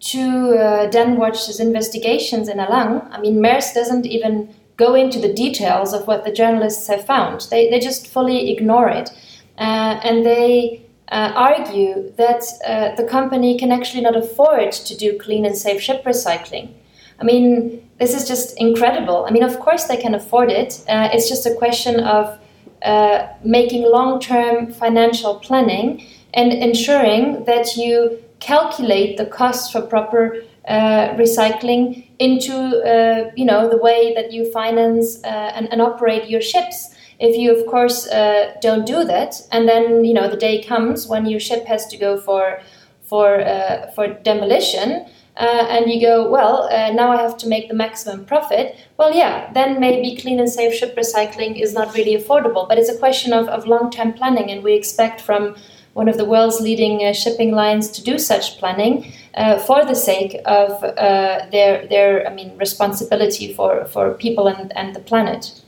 to 0.00 0.20
uh, 0.20 0.88
Danwatch's 0.90 1.58
investigations 1.58 2.48
in 2.48 2.58
Alang, 2.58 3.02
I 3.10 3.20
mean, 3.20 3.42
Maersk 3.42 3.74
doesn't 3.74 4.06
even 4.06 4.54
go 4.78 4.94
into 4.94 5.18
the 5.18 5.32
details 5.32 5.92
of 5.92 6.06
what 6.06 6.24
the 6.24 6.32
journalists 6.32 6.86
have 6.86 7.04
found. 7.04 7.46
They, 7.50 7.68
they 7.68 7.80
just 7.80 8.06
fully 8.06 8.50
ignore 8.50 8.88
it. 8.88 9.10
Uh, 9.58 10.00
and 10.02 10.24
they 10.24 10.86
uh, 11.10 11.32
argue 11.34 12.12
that 12.16 12.42
uh, 12.64 12.94
the 12.94 13.04
company 13.04 13.58
can 13.58 13.72
actually 13.72 14.02
not 14.02 14.16
afford 14.16 14.72
to 14.72 14.96
do 14.96 15.18
clean 15.18 15.44
and 15.44 15.56
safe 15.56 15.82
ship 15.82 16.04
recycling. 16.04 16.72
I 17.20 17.24
mean, 17.24 17.88
this 17.98 18.14
is 18.14 18.28
just 18.28 18.56
incredible. 18.58 19.26
I 19.28 19.32
mean, 19.32 19.42
of 19.42 19.58
course 19.58 19.84
they 19.84 19.96
can 19.96 20.14
afford 20.14 20.50
it. 20.50 20.84
Uh, 20.88 21.08
it's 21.12 21.28
just 21.28 21.44
a 21.46 21.54
question 21.56 22.00
of 22.00 22.38
uh, 22.82 23.26
making 23.42 23.90
long 23.90 24.20
term 24.20 24.72
financial 24.72 25.40
planning 25.40 26.06
and 26.34 26.52
ensuring 26.52 27.44
that 27.44 27.76
you 27.76 28.22
calculate 28.38 29.16
the 29.16 29.26
costs 29.26 29.72
for 29.72 29.82
proper 29.82 30.42
uh, 30.68 31.14
recycling 31.16 32.06
into 32.18 32.54
uh, 32.54 33.30
you 33.36 33.44
know 33.44 33.68
the 33.68 33.78
way 33.78 34.14
that 34.14 34.32
you 34.32 34.50
finance 34.52 35.20
and, 35.22 35.72
and 35.72 35.80
operate 35.80 36.28
your 36.28 36.42
ships. 36.42 36.94
If 37.20 37.36
you, 37.36 37.56
of 37.56 37.66
course, 37.66 38.06
uh, 38.06 38.54
don't 38.60 38.86
do 38.86 39.02
that, 39.04 39.34
and 39.50 39.68
then 39.68 40.04
you 40.04 40.14
know 40.14 40.28
the 40.28 40.36
day 40.36 40.62
comes 40.62 41.06
when 41.08 41.26
your 41.26 41.40
ship 41.40 41.64
has 41.66 41.86
to 41.88 41.96
go 41.96 42.16
for 42.16 42.60
for 43.02 43.40
uh, 43.40 43.90
for 43.92 44.08
demolition, 44.08 45.06
uh, 45.38 45.66
and 45.70 45.90
you 45.90 46.00
go, 46.00 46.28
well, 46.28 46.68
uh, 46.70 46.92
now 46.92 47.12
I 47.12 47.22
have 47.22 47.36
to 47.38 47.48
make 47.48 47.68
the 47.68 47.74
maximum 47.74 48.24
profit. 48.24 48.76
Well, 48.96 49.14
yeah, 49.14 49.52
then 49.52 49.80
maybe 49.80 50.20
clean 50.20 50.40
and 50.40 50.50
safe 50.50 50.74
ship 50.74 50.96
recycling 50.96 51.60
is 51.60 51.72
not 51.72 51.94
really 51.94 52.16
affordable. 52.16 52.68
But 52.68 52.78
it's 52.78 52.88
a 52.88 52.98
question 52.98 53.32
of, 53.32 53.48
of 53.48 53.66
long 53.66 53.90
term 53.90 54.12
planning, 54.12 54.50
and 54.50 54.62
we 54.62 54.74
expect 54.74 55.20
from 55.20 55.56
one 55.94 56.08
of 56.08 56.16
the 56.16 56.24
world's 56.24 56.60
leading 56.60 57.04
uh, 57.04 57.12
shipping 57.12 57.52
lines 57.52 57.88
to 57.90 58.02
do 58.02 58.18
such 58.18 58.58
planning 58.58 59.12
uh, 59.34 59.58
for 59.58 59.84
the 59.84 59.94
sake 59.94 60.40
of 60.44 60.82
uh, 60.82 61.46
their 61.50 61.86
their 61.86 62.26
I 62.26 62.34
mean 62.34 62.56
responsibility 62.58 63.52
for, 63.54 63.84
for 63.86 64.14
people 64.14 64.48
and, 64.48 64.72
and 64.76 64.94
the 64.94 65.00
planet 65.00 65.62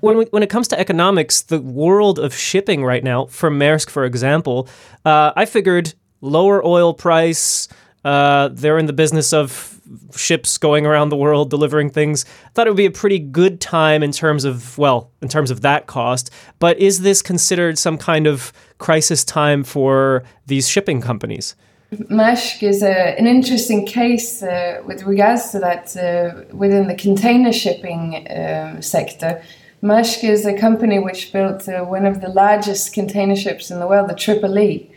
when 0.00 0.16
we, 0.16 0.24
when 0.26 0.42
it 0.42 0.50
comes 0.50 0.68
to 0.68 0.80
economics, 0.80 1.42
the 1.42 1.60
world 1.60 2.18
of 2.18 2.34
shipping 2.34 2.84
right 2.84 3.04
now, 3.04 3.26
for 3.26 3.50
Maersk, 3.50 3.90
for 3.90 4.04
example, 4.04 4.68
uh, 5.04 5.32
I 5.36 5.44
figured 5.44 5.94
lower 6.20 6.64
oil 6.64 6.94
price. 6.94 7.68
Uh, 8.04 8.48
they're 8.52 8.78
in 8.78 8.86
the 8.86 8.94
business 8.94 9.32
of 9.32 9.80
ships 10.16 10.56
going 10.56 10.86
around 10.86 11.08
the 11.08 11.16
world 11.16 11.50
delivering 11.50 11.90
things. 11.90 12.24
I 12.46 12.48
thought 12.50 12.66
it 12.66 12.70
would 12.70 12.76
be 12.76 12.86
a 12.86 12.90
pretty 12.90 13.18
good 13.18 13.60
time 13.60 14.02
in 14.02 14.12
terms 14.12 14.44
of 14.44 14.78
well, 14.78 15.10
in 15.20 15.28
terms 15.28 15.50
of 15.50 15.60
that 15.62 15.86
cost. 15.86 16.30
But 16.58 16.78
is 16.78 17.00
this 17.00 17.22
considered 17.22 17.78
some 17.78 17.98
kind 17.98 18.26
of 18.26 18.52
crisis 18.78 19.24
time 19.24 19.64
for 19.64 20.24
these 20.46 20.68
shipping 20.68 21.00
companies? 21.00 21.54
Maersk 21.92 22.62
is 22.62 22.82
a, 22.82 23.18
an 23.18 23.26
interesting 23.26 23.84
case 23.84 24.42
uh, 24.42 24.80
with 24.86 25.02
regards 25.02 25.50
to 25.50 25.58
that 25.58 25.96
uh, 25.96 26.44
within 26.54 26.86
the 26.86 26.94
container 26.94 27.52
shipping 27.52 28.26
um, 28.30 28.80
sector. 28.80 29.42
Maersk 29.82 30.22
is 30.22 30.46
a 30.46 30.56
company 30.56 31.00
which 31.00 31.32
built 31.32 31.68
uh, 31.68 31.82
one 31.84 32.06
of 32.06 32.20
the 32.20 32.28
largest 32.28 32.92
container 32.92 33.34
ships 33.34 33.70
in 33.70 33.80
the 33.80 33.88
world, 33.88 34.08
the 34.08 34.14
Triple 34.14 34.58
E. 34.58 34.88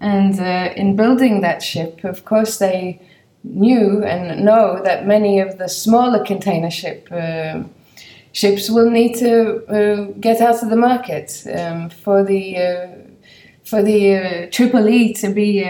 And 0.00 0.40
uh, 0.40 0.72
in 0.74 0.96
building 0.96 1.40
that 1.42 1.62
ship, 1.62 2.02
of 2.02 2.24
course, 2.24 2.58
they 2.58 3.00
knew 3.44 4.02
and 4.02 4.44
know 4.44 4.82
that 4.82 5.06
many 5.06 5.38
of 5.38 5.58
the 5.58 5.68
smaller 5.68 6.24
container 6.24 6.70
ship 6.70 7.06
uh, 7.12 7.62
ships 8.32 8.68
will 8.68 8.90
need 8.90 9.14
to 9.18 10.14
get 10.18 10.40
out 10.40 10.62
of 10.62 10.70
the 10.70 10.76
market 10.76 11.44
um, 11.54 11.90
for 11.90 12.24
the 12.24 12.98
for 13.62 13.82
the 13.82 14.48
Triple 14.50 14.88
E 14.88 15.12
to 15.14 15.32
be 15.32 15.64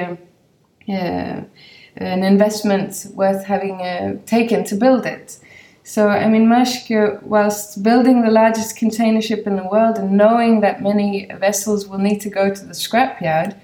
an 0.88 2.22
investment 2.22 3.06
worth 3.14 3.44
having 3.44 4.22
taken 4.26 4.64
to 4.64 4.74
build 4.74 5.06
it. 5.06 5.38
So, 5.82 6.08
I 6.08 6.28
mean, 6.28 6.46
Maersk, 6.46 7.22
whilst 7.22 7.82
building 7.82 8.22
the 8.22 8.30
largest 8.30 8.76
container 8.76 9.20
ship 9.20 9.46
in 9.46 9.56
the 9.56 9.64
world 9.64 9.98
and 9.98 10.16
knowing 10.16 10.60
that 10.60 10.82
many 10.82 11.26
vessels 11.38 11.88
will 11.88 11.98
need 11.98 12.20
to 12.20 12.30
go 12.30 12.54
to 12.54 12.64
the 12.64 12.74
scrapyard, 12.74 13.54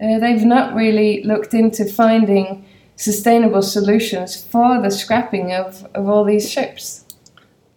uh, 0.00 0.18
they've 0.18 0.44
not 0.44 0.74
really 0.74 1.22
looked 1.24 1.54
into 1.54 1.84
finding 1.84 2.64
sustainable 2.96 3.62
solutions 3.62 4.42
for 4.42 4.80
the 4.82 4.90
scrapping 4.90 5.52
of, 5.52 5.86
of 5.94 6.06
all 6.08 6.24
these 6.24 6.50
ships. 6.50 7.06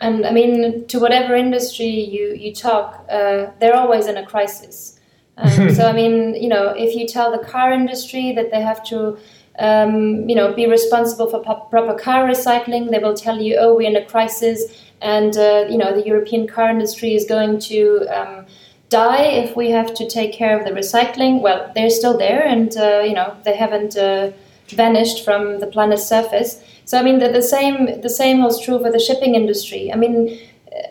And 0.01 0.25
I 0.25 0.31
mean, 0.31 0.85
to 0.87 0.99
whatever 0.99 1.33
industry 1.35 1.85
you, 1.85 2.33
you 2.33 2.53
talk, 2.53 3.05
uh, 3.09 3.51
they're 3.59 3.77
always 3.77 4.07
in 4.07 4.17
a 4.17 4.25
crisis. 4.25 4.99
Um, 5.37 5.73
so, 5.75 5.87
I 5.87 5.93
mean, 5.93 6.35
you 6.35 6.49
know, 6.49 6.67
if 6.69 6.95
you 6.95 7.07
tell 7.07 7.31
the 7.31 7.43
car 7.45 7.71
industry 7.71 8.33
that 8.33 8.51
they 8.51 8.61
have 8.61 8.83
to 8.85 9.17
um, 9.59 10.27
you 10.27 10.35
know, 10.35 10.53
be 10.53 10.65
responsible 10.65 11.27
for 11.27 11.39
proper 11.39 11.93
car 11.93 12.27
recycling. 12.27 12.89
They 12.89 12.99
will 12.99 13.13
tell 13.13 13.39
you, 13.39 13.57
oh, 13.59 13.75
we're 13.75 13.89
in 13.89 13.95
a 13.95 14.05
crisis, 14.05 14.63
and 15.01 15.37
uh, 15.37 15.65
you 15.69 15.77
know, 15.77 15.93
the 15.93 16.05
European 16.05 16.47
car 16.47 16.69
industry 16.69 17.13
is 17.13 17.25
going 17.25 17.59
to 17.59 18.07
um, 18.07 18.45
die 18.89 19.23
if 19.23 19.55
we 19.55 19.69
have 19.69 19.93
to 19.95 20.09
take 20.09 20.33
care 20.33 20.57
of 20.57 20.65
the 20.65 20.71
recycling. 20.71 21.41
Well, 21.41 21.71
they're 21.75 21.89
still 21.89 22.17
there, 22.17 22.43
and 22.43 22.75
uh, 22.77 23.03
you 23.05 23.13
know, 23.13 23.35
they 23.43 23.55
haven't 23.55 23.95
uh, 23.95 24.31
vanished 24.69 25.23
from 25.23 25.59
the 25.59 25.67
planet's 25.67 26.05
surface. 26.05 26.63
So, 26.85 26.97
I 26.97 27.03
mean, 27.03 27.19
the, 27.19 27.29
the 27.29 27.41
same 27.41 28.01
the 28.01 28.09
same 28.09 28.39
holds 28.39 28.59
true 28.59 28.79
for 28.81 28.91
the 28.91 28.99
shipping 28.99 29.35
industry. 29.35 29.91
I 29.91 29.95
mean. 29.95 30.39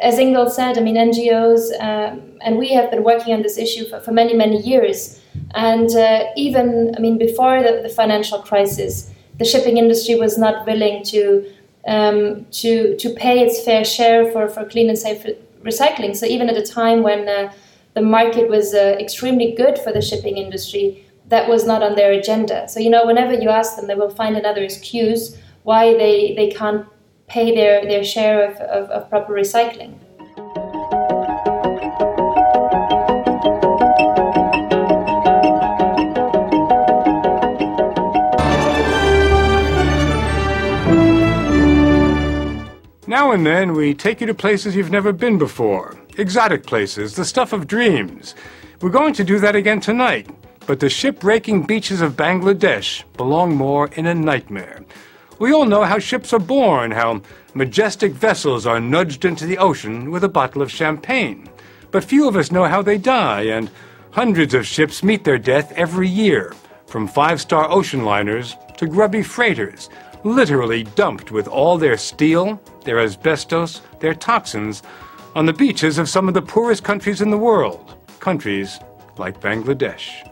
As 0.01 0.16
Ingvild 0.16 0.51
said, 0.51 0.79
I 0.79 0.81
mean, 0.81 0.97
NGOs, 0.97 1.73
um, 1.81 2.23
and 2.40 2.59
we 2.59 2.68
have 2.73 2.90
been 2.90 3.03
working 3.03 3.35
on 3.35 3.42
this 3.42 3.59
issue 3.59 3.85
for, 3.88 4.01
for 4.01 4.12
many, 4.12 4.35
many 4.35 4.61
years. 4.61 5.21
And 5.55 5.90
uh, 5.97 6.25
even, 6.37 6.95
I 6.97 7.01
mean, 7.01 7.18
before 7.18 7.62
the, 7.62 7.81
the, 7.83 7.88
financial 7.88 8.38
crisis, 8.40 9.11
the 9.38 9.45
shipping 9.45 9.77
industry 9.77 10.14
was 10.14 10.38
not 10.38 10.66
willing 10.66 11.03
to 11.05 11.51
um, 11.87 12.47
to 12.53 12.97
to 12.97 13.11
pay 13.11 13.40
its 13.40 13.64
fair 13.64 13.85
share 13.85 14.31
for, 14.31 14.49
for 14.49 14.64
clean 14.64 14.88
and 14.88 14.99
safe 14.99 15.27
recycling. 15.62 16.14
So 16.14 16.27
even 16.27 16.49
at 16.49 16.57
a 16.57 16.62
time 16.62 17.03
when 17.03 17.29
uh, 17.29 17.53
the 17.95 18.03
market 18.03 18.49
was 18.49 18.73
uh, 18.73 18.97
extremely 19.01 19.53
good 19.53 19.79
for 19.79 19.92
the 19.92 20.01
shipping 20.01 20.37
industry, 20.37 21.05
that 21.29 21.49
was 21.49 21.66
not 21.66 21.83
on 21.83 21.97
their 21.97 22.12
agenda. 22.12 22.68
So 22.68 22.79
you 22.79 22.90
know, 22.90 23.05
whenever 23.05 23.35
you 23.35 23.49
ask 23.49 23.77
them, 23.77 23.88
they 23.88 23.95
will 23.95 24.11
find 24.11 24.37
another 24.37 24.62
excuse 24.62 25.37
why 25.64 25.95
they, 25.95 26.35
they 26.35 26.51
can't 26.51 26.87
pay 27.29 27.55
their, 27.55 27.85
their 27.85 28.05
share 28.05 28.51
of, 28.51 28.57
of, 28.57 28.91
of 28.91 29.09
proper 29.09 29.33
recycling. 29.33 29.99
Now 43.07 43.33
and 43.33 43.45
then, 43.45 43.75
we 43.75 43.93
take 43.93 44.21
you 44.21 44.27
to 44.27 44.35
places 44.35 44.75
you've 44.75 44.91
never 44.91 45.13
been 45.13 45.37
before. 45.37 45.97
Exotic 46.17 46.65
places, 46.65 47.15
the 47.15 47.25
stuff 47.25 47.53
of 47.53 47.67
dreams. 47.67 48.35
We're 48.81 48.91
going 48.91 49.13
to 49.15 49.25
do 49.25 49.39
that 49.39 49.55
again 49.55 49.81
tonight. 49.81 50.29
But 50.67 50.81
the 50.81 50.89
ship-breaking 50.89 51.67
beaches 51.67 52.01
of 52.01 52.13
Bangladesh 52.13 53.03
belong 53.17 53.57
more 53.57 53.89
in 53.89 54.07
a 54.07 54.15
nightmare. 54.15 54.85
We 55.42 55.52
all 55.52 55.64
know 55.64 55.83
how 55.83 55.98
ships 55.98 56.33
are 56.33 56.38
born, 56.38 56.92
how 56.92 57.20
majestic 57.52 58.12
vessels 58.12 58.64
are 58.64 58.78
nudged 58.78 59.24
into 59.24 59.44
the 59.44 59.59
ocean 59.59 60.12
with 60.12 60.22
a 60.22 60.28
bottle 60.28 60.62
of 60.62 60.70
champagne. 60.70 61.48
But 61.90 62.05
few 62.05 62.28
of 62.28 62.37
us 62.37 62.52
know 62.52 62.66
how 62.66 62.81
they 62.81 62.96
die, 62.96 63.46
and 63.46 63.68
hundreds 64.12 64.55
of 64.55 64.68
ships 64.68 65.02
meet 65.02 65.24
their 65.24 65.38
death 65.38 65.72
every 65.72 66.07
year, 66.07 66.55
from 66.87 67.09
five-star 67.09 67.68
ocean 67.72 68.05
liners 68.05 68.55
to 68.76 68.87
grubby 68.87 69.24
freighters, 69.24 69.90
literally 70.22 70.85
dumped 70.85 71.33
with 71.33 71.48
all 71.48 71.76
their 71.76 71.96
steel, 71.96 72.62
their 72.85 73.00
asbestos, 73.00 73.83
their 73.98 74.14
toxins 74.14 74.85
on 75.35 75.46
the 75.46 75.52
beaches 75.52 75.98
of 75.98 76.09
some 76.09 76.28
of 76.28 76.35
the 76.35 76.40
poorest 76.42 76.85
countries 76.85 77.20
in 77.20 77.33
the 77.33 77.37
world, 77.37 77.96
countries 78.20 78.78
like 79.18 79.40
Bangladesh. 79.40 80.22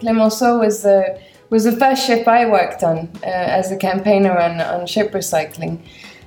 Clemenceau 0.00 0.58
was 0.58 0.82
the 0.82 1.20
was 1.50 1.64
the 1.64 1.76
first 1.78 2.06
ship 2.06 2.26
I 2.28 2.46
worked 2.46 2.82
on 2.82 3.08
uh, 3.22 3.26
as 3.26 3.72
a 3.72 3.76
campaigner 3.76 4.38
on, 4.38 4.60
on 4.60 4.86
ship 4.86 5.12
recycling. 5.12 5.80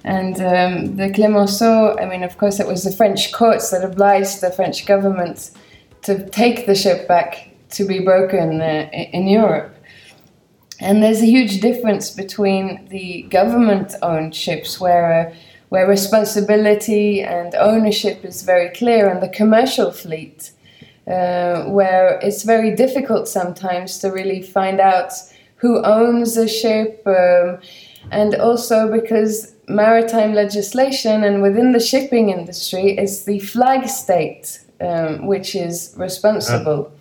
And 0.03 0.35
um, 0.41 0.95
the 0.97 1.11
Clemenceau, 1.13 1.95
I 1.99 2.05
mean, 2.05 2.23
of 2.23 2.37
course, 2.37 2.59
it 2.59 2.67
was 2.67 2.83
the 2.83 2.91
French 2.91 3.31
courts 3.31 3.69
that 3.69 3.83
obliged 3.83 4.41
the 4.41 4.51
French 4.51 4.85
government 4.85 5.51
to 6.03 6.27
take 6.29 6.65
the 6.65 6.73
ship 6.73 7.07
back 7.07 7.49
to 7.71 7.85
be 7.85 7.99
broken 7.99 8.61
uh, 8.61 8.89
in 8.91 9.27
Europe. 9.27 9.75
And 10.79 11.03
there's 11.03 11.21
a 11.21 11.27
huge 11.27 11.61
difference 11.61 12.09
between 12.09 12.87
the 12.89 13.23
government 13.29 13.93
owned 14.01 14.35
ships, 14.35 14.79
where, 14.79 15.29
uh, 15.29 15.35
where 15.71 15.87
responsibility 15.87 17.21
and 17.21 17.55
ownership 17.55 18.25
is 18.25 18.43
very 18.43 18.69
clear, 18.79 19.09
and 19.09 19.23
the 19.23 19.29
commercial 19.29 19.89
fleet, 19.91 20.51
uh, 21.07 21.63
where 21.77 22.19
it's 22.21 22.43
very 22.43 22.75
difficult 22.75 23.25
sometimes 23.27 23.97
to 23.99 24.09
really 24.09 24.41
find 24.41 24.81
out 24.81 25.13
who 25.61 25.81
owns 25.85 26.35
a 26.35 26.47
ship. 26.47 27.01
Um, 27.05 27.59
and 28.11 28.35
also 28.35 28.91
because 28.91 29.55
maritime 29.67 30.33
legislation 30.33 31.23
and 31.23 31.41
within 31.41 31.71
the 31.71 31.79
shipping 31.79 32.29
industry, 32.29 32.97
is 32.97 33.23
the 33.23 33.39
flag 33.39 33.87
state 33.87 34.59
um, 34.81 35.25
which 35.25 35.55
is 35.55 35.93
responsible. 35.95 36.91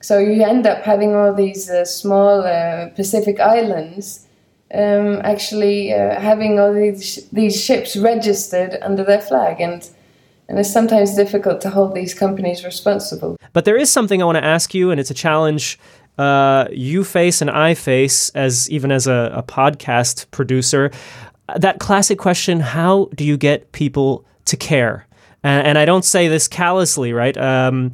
So 0.00 0.18
you 0.18 0.42
end 0.42 0.66
up 0.66 0.82
having 0.82 1.14
all 1.14 1.32
these 1.32 1.70
uh, 1.70 1.84
small 1.84 2.42
uh, 2.42 2.90
Pacific 2.90 3.40
islands 3.40 4.26
um, 4.74 5.20
actually 5.24 5.92
uh, 5.92 6.20
having 6.20 6.58
all 6.58 6.72
these 6.72 7.26
these 7.30 7.62
ships 7.62 7.96
registered 7.96 8.76
under 8.82 9.04
their 9.04 9.20
flag, 9.20 9.60
and 9.60 9.88
and 10.48 10.58
it's 10.58 10.72
sometimes 10.72 11.14
difficult 11.14 11.60
to 11.62 11.70
hold 11.70 11.94
these 11.94 12.14
companies 12.14 12.64
responsible. 12.64 13.36
But 13.52 13.64
there 13.64 13.76
is 13.76 13.90
something 13.90 14.22
I 14.22 14.24
want 14.24 14.38
to 14.38 14.44
ask 14.44 14.74
you, 14.74 14.90
and 14.90 15.00
it's 15.00 15.10
a 15.10 15.14
challenge 15.14 15.78
uh, 16.18 16.66
you 16.70 17.04
face 17.04 17.40
and 17.40 17.50
I 17.50 17.74
face 17.74 18.30
as 18.30 18.70
even 18.70 18.90
as 18.90 19.06
a, 19.06 19.32
a 19.34 19.42
podcast 19.42 20.30
producer. 20.30 20.90
That 21.56 21.78
classic 21.80 22.18
question: 22.18 22.60
How 22.60 23.08
do 23.14 23.24
you 23.24 23.36
get 23.36 23.72
people 23.72 24.24
to 24.46 24.56
care? 24.56 25.07
And, 25.48 25.66
and 25.68 25.78
I 25.78 25.86
don't 25.86 26.04
say 26.04 26.28
this 26.28 26.46
callously, 26.46 27.14
right? 27.14 27.36
Um, 27.36 27.92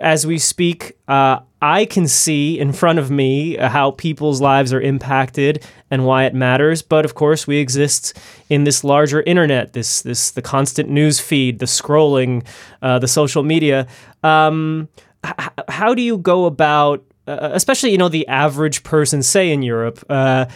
as 0.00 0.26
we 0.26 0.38
speak, 0.38 0.96
uh, 1.06 1.40
I 1.60 1.84
can 1.84 2.08
see 2.08 2.58
in 2.58 2.72
front 2.72 2.98
of 2.98 3.10
me 3.10 3.56
how 3.56 3.90
people's 3.90 4.40
lives 4.40 4.72
are 4.72 4.80
impacted 4.80 5.64
and 5.90 6.06
why 6.06 6.24
it 6.24 6.34
matters. 6.34 6.80
But 6.80 7.04
of 7.04 7.14
course, 7.14 7.46
we 7.46 7.58
exist 7.58 8.18
in 8.48 8.64
this 8.64 8.84
larger 8.84 9.20
internet, 9.22 9.74
this 9.74 10.00
this 10.00 10.30
the 10.30 10.40
constant 10.40 10.88
news 10.88 11.20
feed, 11.20 11.58
the 11.58 11.66
scrolling, 11.66 12.42
uh, 12.80 12.98
the 12.98 13.08
social 13.08 13.42
media. 13.42 13.86
Um, 14.22 14.88
h- 15.24 15.50
how 15.68 15.94
do 15.94 16.00
you 16.00 16.16
go 16.16 16.46
about, 16.46 17.04
uh, 17.26 17.50
especially 17.52 17.90
you 17.90 17.98
know 17.98 18.08
the 18.08 18.26
average 18.28 18.82
person, 18.82 19.22
say 19.22 19.52
in 19.52 19.62
Europe, 19.62 20.02
uh, 20.08 20.46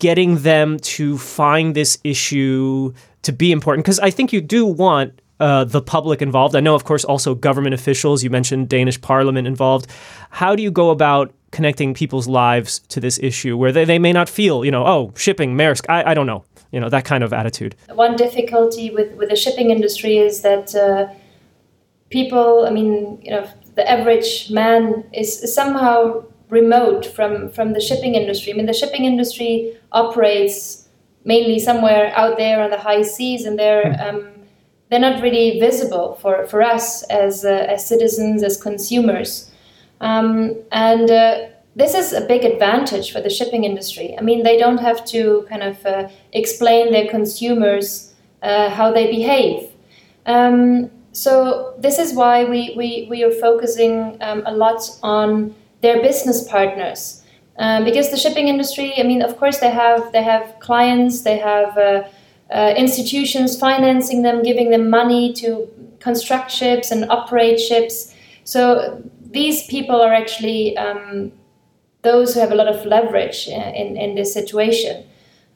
getting 0.00 0.38
them 0.38 0.78
to 0.80 1.16
find 1.18 1.76
this 1.76 1.98
issue 2.02 2.92
to 3.22 3.32
be 3.32 3.52
important? 3.52 3.84
Because 3.84 4.00
I 4.00 4.10
think 4.10 4.32
you 4.32 4.40
do 4.40 4.66
want 4.66 5.22
uh, 5.40 5.64
the 5.64 5.82
public 5.82 6.22
involved? 6.22 6.56
I 6.56 6.60
know, 6.60 6.74
of 6.74 6.84
course, 6.84 7.04
also 7.04 7.34
government 7.34 7.74
officials. 7.74 8.22
You 8.22 8.30
mentioned 8.30 8.68
Danish 8.68 9.00
Parliament 9.00 9.46
involved. 9.46 9.90
How 10.30 10.54
do 10.56 10.62
you 10.62 10.70
go 10.70 10.90
about 10.90 11.32
connecting 11.50 11.94
people's 11.94 12.28
lives 12.28 12.80
to 12.80 13.00
this 13.00 13.18
issue 13.18 13.56
where 13.56 13.72
they, 13.72 13.84
they 13.84 13.98
may 13.98 14.12
not 14.12 14.28
feel, 14.28 14.64
you 14.64 14.70
know, 14.70 14.86
oh, 14.86 15.12
shipping, 15.16 15.56
Maersk, 15.56 15.86
I, 15.88 16.10
I 16.10 16.14
don't 16.14 16.26
know, 16.26 16.44
you 16.70 16.80
know, 16.80 16.88
that 16.88 17.04
kind 17.04 17.24
of 17.24 17.32
attitude? 17.32 17.74
One 17.88 18.16
difficulty 18.16 18.90
with, 18.90 19.12
with 19.14 19.30
the 19.30 19.36
shipping 19.36 19.70
industry 19.70 20.18
is 20.18 20.42
that 20.42 20.74
uh, 20.74 21.08
people, 22.10 22.66
I 22.66 22.70
mean, 22.70 23.20
you 23.22 23.30
know, 23.30 23.48
the 23.74 23.88
average 23.90 24.50
man 24.50 25.04
is 25.12 25.54
somehow 25.54 26.24
remote 26.48 27.06
from, 27.06 27.50
from 27.50 27.72
the 27.72 27.80
shipping 27.80 28.14
industry. 28.14 28.52
I 28.52 28.56
mean, 28.56 28.66
the 28.66 28.72
shipping 28.72 29.04
industry 29.04 29.76
operates 29.92 30.88
mainly 31.24 31.58
somewhere 31.58 32.12
out 32.16 32.36
there 32.36 32.62
on 32.62 32.70
the 32.70 32.78
high 32.78 33.02
seas, 33.02 33.44
and 33.44 33.58
they're 33.58 33.92
hmm. 33.92 34.16
um, 34.16 34.35
they're 34.88 35.00
not 35.00 35.22
really 35.22 35.58
visible 35.58 36.14
for, 36.20 36.46
for 36.46 36.62
us 36.62 37.02
as, 37.04 37.44
uh, 37.44 37.66
as 37.68 37.86
citizens, 37.86 38.42
as 38.42 38.60
consumers. 38.60 39.50
Um, 40.00 40.56
and 40.70 41.10
uh, 41.10 41.48
this 41.74 41.94
is 41.94 42.12
a 42.12 42.20
big 42.20 42.44
advantage 42.44 43.12
for 43.12 43.20
the 43.20 43.30
shipping 43.30 43.64
industry. 43.64 44.16
I 44.18 44.22
mean, 44.22 44.42
they 44.42 44.56
don't 44.56 44.78
have 44.78 45.04
to 45.06 45.46
kind 45.48 45.62
of 45.62 45.84
uh, 45.84 46.08
explain 46.32 46.92
their 46.92 47.08
consumers 47.08 48.14
uh, 48.42 48.70
how 48.70 48.92
they 48.92 49.10
behave. 49.10 49.70
Um, 50.26 50.90
so 51.12 51.74
this 51.78 51.98
is 51.98 52.14
why 52.14 52.44
we, 52.44 52.74
we, 52.76 53.06
we 53.10 53.24
are 53.24 53.32
focusing 53.32 54.18
um, 54.20 54.42
a 54.46 54.52
lot 54.52 54.82
on 55.02 55.54
their 55.80 56.00
business 56.02 56.46
partners. 56.46 57.22
Um, 57.58 57.84
because 57.84 58.10
the 58.10 58.18
shipping 58.18 58.48
industry, 58.48 58.92
I 58.98 59.02
mean, 59.02 59.22
of 59.22 59.38
course, 59.38 59.58
they 59.58 59.70
have 59.70 60.12
they 60.12 60.22
have 60.22 60.56
clients, 60.60 61.22
they 61.22 61.38
have 61.38 61.78
uh, 62.50 62.74
institutions 62.76 63.58
financing 63.58 64.22
them, 64.22 64.42
giving 64.42 64.70
them 64.70 64.88
money 64.88 65.32
to 65.34 65.68
construct 66.00 66.50
ships 66.50 66.90
and 66.90 67.10
operate 67.10 67.58
ships. 67.60 68.14
So 68.44 69.02
these 69.30 69.66
people 69.66 70.00
are 70.00 70.14
actually 70.14 70.76
um, 70.76 71.32
those 72.02 72.34
who 72.34 72.40
have 72.40 72.52
a 72.52 72.54
lot 72.54 72.68
of 72.68 72.86
leverage 72.86 73.48
in, 73.48 73.96
in 73.96 74.14
this 74.14 74.32
situation. 74.32 75.04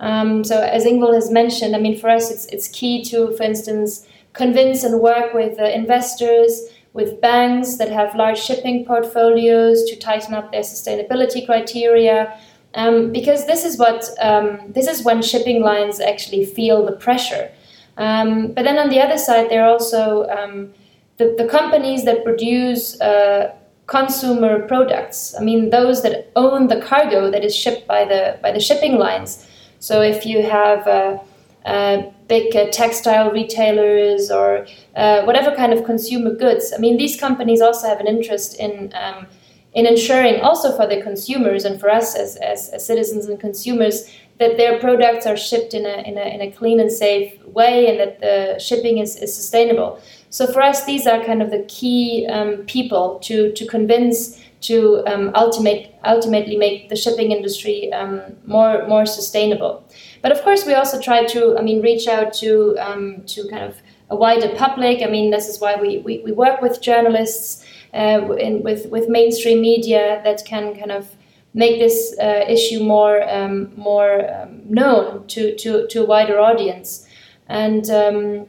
Um, 0.00 0.44
so 0.44 0.60
as 0.60 0.84
Ingvild 0.84 1.14
has 1.14 1.30
mentioned, 1.30 1.76
I 1.76 1.78
mean, 1.78 1.98
for 1.98 2.08
us, 2.08 2.30
it's, 2.30 2.46
it's 2.46 2.68
key 2.68 3.04
to, 3.04 3.32
for 3.36 3.42
instance, 3.42 4.06
convince 4.32 4.82
and 4.82 5.00
work 5.00 5.34
with 5.34 5.60
uh, 5.60 5.64
investors, 5.64 6.62
with 6.92 7.20
banks 7.20 7.76
that 7.76 7.90
have 7.90 8.14
large 8.16 8.38
shipping 8.38 8.84
portfolios 8.84 9.84
to 9.84 9.96
tighten 9.96 10.34
up 10.34 10.50
their 10.50 10.62
sustainability 10.62 11.46
criteria, 11.46 12.36
um, 12.74 13.12
because 13.12 13.46
this 13.46 13.64
is 13.64 13.78
what 13.78 14.08
um, 14.20 14.60
this 14.68 14.86
is 14.86 15.02
when 15.02 15.22
shipping 15.22 15.62
lines 15.62 16.00
actually 16.00 16.44
feel 16.44 16.84
the 16.84 16.92
pressure. 16.92 17.50
Um, 17.96 18.52
but 18.52 18.64
then 18.64 18.78
on 18.78 18.88
the 18.88 19.00
other 19.00 19.18
side, 19.18 19.50
there 19.50 19.64
are 19.64 19.70
also 19.70 20.26
um, 20.28 20.72
the, 21.18 21.34
the 21.36 21.46
companies 21.46 22.04
that 22.04 22.24
produce 22.24 23.00
uh, 23.00 23.54
consumer 23.86 24.66
products. 24.66 25.34
I 25.38 25.42
mean, 25.42 25.70
those 25.70 26.02
that 26.02 26.30
own 26.36 26.68
the 26.68 26.80
cargo 26.80 27.30
that 27.30 27.44
is 27.44 27.54
shipped 27.54 27.86
by 27.86 28.04
the 28.04 28.38
by 28.42 28.52
the 28.52 28.60
shipping 28.60 28.96
lines. 28.96 29.46
So 29.80 30.02
if 30.02 30.24
you 30.24 30.42
have 30.42 30.86
uh, 30.86 31.18
uh, 31.64 32.02
big 32.28 32.54
uh, 32.54 32.70
textile 32.70 33.30
retailers 33.32 34.30
or 34.30 34.66
uh, 34.94 35.22
whatever 35.24 35.54
kind 35.56 35.72
of 35.72 35.84
consumer 35.84 36.34
goods, 36.34 36.72
I 36.74 36.78
mean, 36.78 36.96
these 36.96 37.18
companies 37.18 37.60
also 37.60 37.88
have 37.88 38.00
an 38.00 38.06
interest 38.06 38.58
in 38.58 38.92
um, 38.94 39.26
in 39.74 39.86
ensuring 39.86 40.40
also 40.40 40.76
for 40.76 40.86
the 40.86 41.00
consumers 41.00 41.64
and 41.64 41.78
for 41.80 41.88
us 41.88 42.16
as, 42.16 42.36
as, 42.36 42.70
as, 42.70 42.84
citizens 42.84 43.26
and 43.26 43.38
consumers 43.38 44.10
that 44.38 44.56
their 44.56 44.80
products 44.80 45.26
are 45.26 45.36
shipped 45.36 45.74
in 45.74 45.86
a, 45.86 46.02
in 46.08 46.18
a, 46.18 46.34
in 46.34 46.40
a 46.40 46.50
clean 46.50 46.80
and 46.80 46.90
safe 46.90 47.40
way 47.44 47.88
and 47.88 48.00
that 48.00 48.20
the 48.20 48.58
shipping 48.58 48.98
is, 48.98 49.16
is 49.16 49.34
sustainable. 49.34 50.00
So 50.30 50.46
for 50.52 50.62
us, 50.62 50.84
these 50.84 51.06
are 51.06 51.22
kind 51.24 51.42
of 51.42 51.50
the 51.50 51.64
key 51.68 52.26
um, 52.30 52.58
people 52.66 53.18
to, 53.20 53.52
to 53.52 53.66
convince 53.66 54.40
to 54.62 55.02
um, 55.06 55.30
ultimate, 55.34 55.94
ultimately 56.04 56.56
make 56.56 56.88
the 56.88 56.96
shipping 56.96 57.32
industry 57.32 57.92
um, 57.92 58.20
more, 58.44 58.86
more 58.86 59.06
sustainable. 59.06 59.84
But 60.22 60.32
of 60.32 60.42
course, 60.42 60.66
we 60.66 60.74
also 60.74 61.00
try 61.00 61.24
to, 61.26 61.56
I 61.56 61.62
mean, 61.62 61.80
reach 61.80 62.06
out 62.06 62.34
to, 62.34 62.76
um, 62.78 63.22
to 63.26 63.48
kind 63.48 63.64
of 63.64 63.76
a 64.10 64.16
wider 64.16 64.54
public. 64.56 65.02
I 65.02 65.06
mean, 65.06 65.30
this 65.30 65.48
is 65.48 65.60
why 65.60 65.76
we, 65.76 65.98
we, 65.98 66.18
we 66.24 66.32
work 66.32 66.60
with 66.60 66.82
journalists, 66.82 67.64
uh, 67.94 68.34
in, 68.36 68.62
with, 68.62 68.90
with 68.90 69.08
mainstream 69.08 69.60
media 69.60 70.20
that 70.24 70.44
can 70.44 70.74
kind 70.74 70.92
of 70.92 71.16
make 71.54 71.78
this 71.78 72.16
uh, 72.20 72.44
issue 72.48 72.80
more 72.84 73.28
um, 73.28 73.72
more 73.76 74.30
um, 74.32 74.60
known 74.68 75.26
to, 75.26 75.56
to, 75.56 75.86
to 75.88 76.02
a 76.02 76.06
wider 76.06 76.38
audience. 76.38 77.06
And 77.48 77.90
um, 77.90 78.46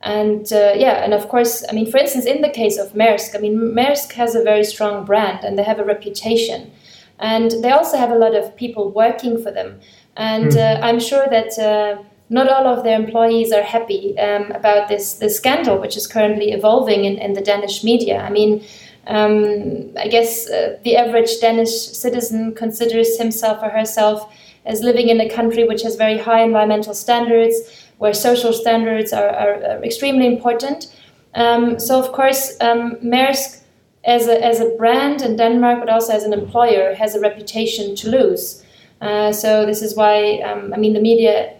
and 0.00 0.50
uh, 0.52 0.72
yeah, 0.76 1.04
and 1.04 1.12
of 1.12 1.28
course, 1.28 1.64
I 1.68 1.72
mean, 1.74 1.90
for 1.90 1.98
instance, 1.98 2.24
in 2.24 2.40
the 2.40 2.48
case 2.48 2.78
of 2.78 2.92
Maersk, 2.92 3.34
I 3.34 3.40
mean, 3.40 3.58
Maersk 3.74 4.12
has 4.12 4.34
a 4.34 4.42
very 4.42 4.64
strong 4.64 5.04
brand 5.04 5.44
and 5.44 5.58
they 5.58 5.64
have 5.64 5.80
a 5.80 5.84
reputation, 5.84 6.70
and 7.18 7.50
they 7.62 7.72
also 7.72 7.98
have 7.98 8.10
a 8.10 8.18
lot 8.18 8.34
of 8.34 8.56
people 8.56 8.90
working 8.90 9.42
for 9.42 9.50
them. 9.50 9.80
And 10.16 10.52
mm. 10.52 10.56
uh, 10.56 10.80
I'm 10.86 11.00
sure 11.00 11.26
that 11.28 11.58
uh, 11.58 12.02
not 12.30 12.48
all 12.48 12.66
of 12.66 12.84
their 12.84 12.98
employees 12.98 13.52
are 13.52 13.62
happy 13.62 14.18
um, 14.18 14.50
about 14.52 14.88
this 14.88 15.14
this 15.14 15.36
scandal, 15.36 15.78
which 15.78 15.96
is 15.96 16.06
currently 16.06 16.52
evolving 16.52 17.04
in, 17.04 17.16
in 17.18 17.32
the 17.32 17.40
Danish 17.40 17.82
media. 17.82 18.20
I 18.20 18.30
mean, 18.30 18.62
um, 19.06 19.90
I 19.96 20.08
guess 20.08 20.48
uh, 20.50 20.78
the 20.84 20.96
average 20.96 21.40
Danish 21.40 21.70
citizen 21.70 22.54
considers 22.54 23.18
himself 23.18 23.62
or 23.62 23.70
herself 23.70 24.30
as 24.66 24.82
living 24.82 25.08
in 25.08 25.20
a 25.20 25.28
country 25.28 25.64
which 25.64 25.82
has 25.82 25.96
very 25.96 26.18
high 26.18 26.42
environmental 26.42 26.94
standards, 26.94 27.56
where 27.96 28.12
social 28.12 28.52
standards 28.52 29.12
are, 29.12 29.30
are, 29.30 29.54
are 29.64 29.84
extremely 29.84 30.26
important. 30.26 30.94
Um, 31.34 31.80
so, 31.80 31.98
of 31.98 32.12
course, 32.12 32.56
um, 32.60 32.96
Maersk, 32.96 33.62
as 34.04 34.28
a, 34.28 34.44
as 34.44 34.60
a 34.60 34.68
brand 34.76 35.22
in 35.22 35.36
Denmark, 35.36 35.80
but 35.80 35.88
also 35.88 36.12
as 36.12 36.24
an 36.24 36.32
employer, 36.32 36.94
has 36.94 37.14
a 37.14 37.20
reputation 37.20 37.96
to 37.96 38.10
lose. 38.10 38.64
Uh, 39.00 39.32
so, 39.32 39.64
this 39.64 39.80
is 39.80 39.96
why, 39.96 40.40
um, 40.40 40.74
I 40.74 40.76
mean, 40.76 40.92
the 40.92 41.00
media 41.00 41.54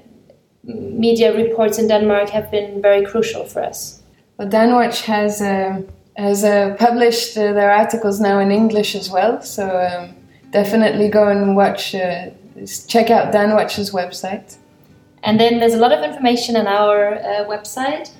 media 0.68 1.34
reports 1.34 1.78
in 1.78 1.88
Denmark 1.88 2.28
have 2.30 2.50
been 2.50 2.80
very 2.82 3.04
crucial 3.04 3.44
for 3.44 3.62
us. 3.62 4.02
Well, 4.36 4.48
Danwatch 4.48 5.02
has. 5.02 5.40
Uh 5.40 5.82
has 6.18 6.42
uh, 6.42 6.74
published 6.78 7.38
uh, 7.38 7.52
their 7.52 7.70
articles 7.70 8.18
now 8.20 8.40
in 8.40 8.50
English 8.50 8.96
as 8.96 9.08
well. 9.08 9.40
So 9.40 9.64
um, 9.64 10.14
definitely 10.50 11.08
go 11.08 11.28
and 11.28 11.56
watch, 11.56 11.94
uh, 11.94 12.30
check 12.88 13.10
out 13.10 13.32
Danwatch's 13.32 13.92
website. 13.92 14.56
And 15.22 15.38
then 15.38 15.60
there's 15.60 15.74
a 15.74 15.78
lot 15.78 15.92
of 15.92 16.02
information 16.02 16.56
on 16.56 16.66
our 16.66 17.14
uh, 17.14 17.44
website, 17.46 18.10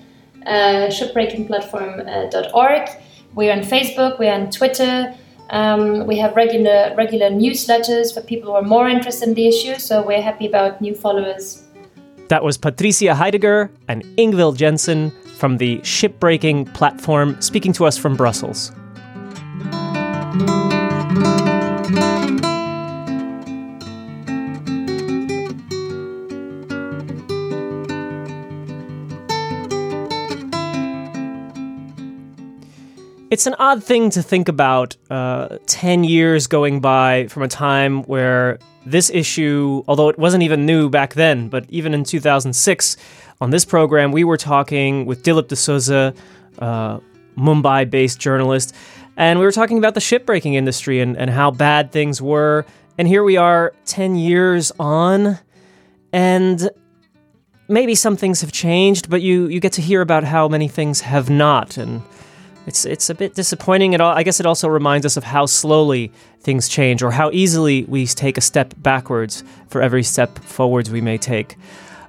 uh, 0.46 0.88
shipbreakingplatform.org. 0.96 2.88
We're 3.34 3.52
on 3.52 3.61
Facebook, 3.61 4.18
we're 4.18 4.32
on 4.32 4.50
Twitter. 4.50 5.14
Um, 5.50 6.06
we 6.06 6.18
have 6.18 6.37
regular 6.37 6.94
regular 6.96 7.30
newsletters 7.30 8.12
for 8.12 8.20
people 8.20 8.50
who 8.50 8.56
are 8.56 8.62
more 8.62 8.87
interested 8.87 9.28
in 9.28 9.34
the 9.34 9.48
issue, 9.48 9.78
so 9.78 10.02
we're 10.06 10.20
happy 10.20 10.46
about 10.46 10.80
new 10.82 10.94
followers. 10.94 11.64
That 12.29 12.45
was 12.45 12.59
Patricia 12.59 13.14
Heidegger 13.14 13.71
and 13.88 14.05
Ingvild 14.17 14.57
Jenssen 14.59 15.12
from 15.38 15.57
the 15.57 15.79
shipbreaking 15.79 16.75
platform, 16.75 17.41
speaking 17.41 17.73
to 17.75 17.87
us 17.87 17.97
from 17.97 18.17
Brussels. 18.17 18.71
It's 33.31 33.47
an 33.47 33.55
odd 33.59 33.85
thing 33.85 34.09
to 34.11 34.23
think 34.23 34.49
about 34.49 34.97
uh, 35.11 35.59
10 35.67 36.03
years 36.03 36.47
going 36.47 36.81
by 36.81 37.27
from 37.27 37.43
a 37.43 37.49
time 37.49 38.03
where 38.05 38.59
this 38.87 39.11
issue, 39.11 39.83
although 39.87 40.09
it 40.09 40.19
wasn't 40.19 40.45
even 40.45 40.64
new 40.64 40.88
back 40.88 41.12
then, 41.12 41.51
but 41.51 41.67
even 41.69 41.93
in 41.93 42.05
2006, 42.05 42.97
on 43.43 43.51
this 43.51 43.67
program, 43.67 44.12
we 44.12 44.25
were 44.25 44.38
talking 44.38 45.05
with 45.05 45.23
Dilip 45.25 45.49
D'Souza, 45.49 46.14
uh, 46.59 47.01
Mumbai 47.37 47.91
based 47.91 48.19
journalist, 48.19 48.75
and 49.19 49.38
we 49.38 49.45
were 49.45 49.53
talking 49.53 49.77
about 49.77 49.93
the 49.93 50.01
shipbreaking 50.01 50.55
industry 50.55 51.01
and, 51.01 51.14
and 51.14 51.29
how 51.29 51.51
bad 51.51 51.93
things 51.93 52.23
were. 52.23 52.64
And 52.97 53.07
here 53.07 53.23
we 53.23 53.37
are 53.37 53.75
10 53.85 54.17
years 54.17 54.73
on, 54.81 55.38
and 56.14 56.71
maybe 57.69 57.95
some 57.95 58.17
things 58.17 58.41
have 58.41 58.53
changed, 58.53 59.11
but 59.11 59.21
you, 59.21 59.49
you 59.49 59.61
get 59.61 59.75
to 59.75 59.83
hear 59.83 60.01
about 60.01 60.25
how 60.25 60.49
many 60.49 60.67
things 60.67 61.03
have 61.03 61.29
not. 61.29 61.77
And 61.77 62.03
it's, 62.66 62.85
it's 62.85 63.09
a 63.09 63.14
bit 63.14 63.35
disappointing. 63.35 63.92
It 63.92 64.01
all, 64.01 64.14
I 64.14 64.23
guess 64.23 64.40
it 64.40 64.47
also 64.47 64.68
reminds 64.68 65.07
us 65.07 65.16
of 65.16 65.25
how 65.25 65.47
slowly 65.47 66.12
things 66.40 66.68
change 66.68 67.03
or 67.03 67.11
how 67.11 67.31
easily 67.31 67.85
we 67.85 68.07
take 68.07 68.37
a 68.37 68.42
step 68.42 68.75
backwards 68.79 69.42
for 69.68 69.81
every 69.81 70.03
step 70.03 70.38
forwards 70.38 70.90
we 70.90 71.01
may 71.01 71.18
take. 71.18 71.57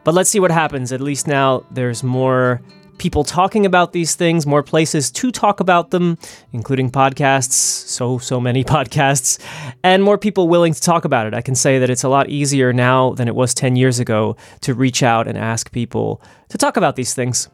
But 0.04 0.14
let's 0.14 0.30
see 0.30 0.40
what 0.40 0.52
happens. 0.52 0.92
At 0.92 1.02
least 1.02 1.28
now 1.28 1.64
there's 1.72 2.04
more 2.04 2.62
people 3.00 3.24
talking 3.24 3.66
about 3.66 3.94
these 3.94 4.14
things, 4.16 4.46
more 4.46 4.62
places 4.62 5.10
to 5.10 5.32
talk 5.32 5.60
about 5.60 5.90
them, 5.90 6.18
including 6.52 6.92
podcasts, 6.92 7.54
so, 7.54 8.18
so 8.20 8.40
many 8.40 8.64
podcasts, 8.76 9.40
and 9.84 10.04
more 10.04 10.18
people 10.18 10.48
willing 10.48 10.74
to 10.74 10.82
talk 10.82 11.06
about 11.06 11.26
it. 11.26 11.34
I 11.34 11.42
can 11.42 11.56
say 11.56 11.80
that 11.80 11.90
it's 11.90 12.04
a 12.04 12.10
lot 12.10 12.30
easier 12.30 12.72
now 12.74 13.14
than 13.14 13.28
it 13.28 13.36
was 13.36 13.54
10 13.54 13.76
years 13.76 14.00
ago 14.00 14.36
to 14.62 14.74
reach 14.74 15.02
out 15.02 15.28
and 15.28 15.38
ask 15.38 15.72
people 15.72 16.22
to 16.50 16.58
talk 16.58 16.78
about 16.78 16.96
these 16.96 17.14
things. 17.14 17.50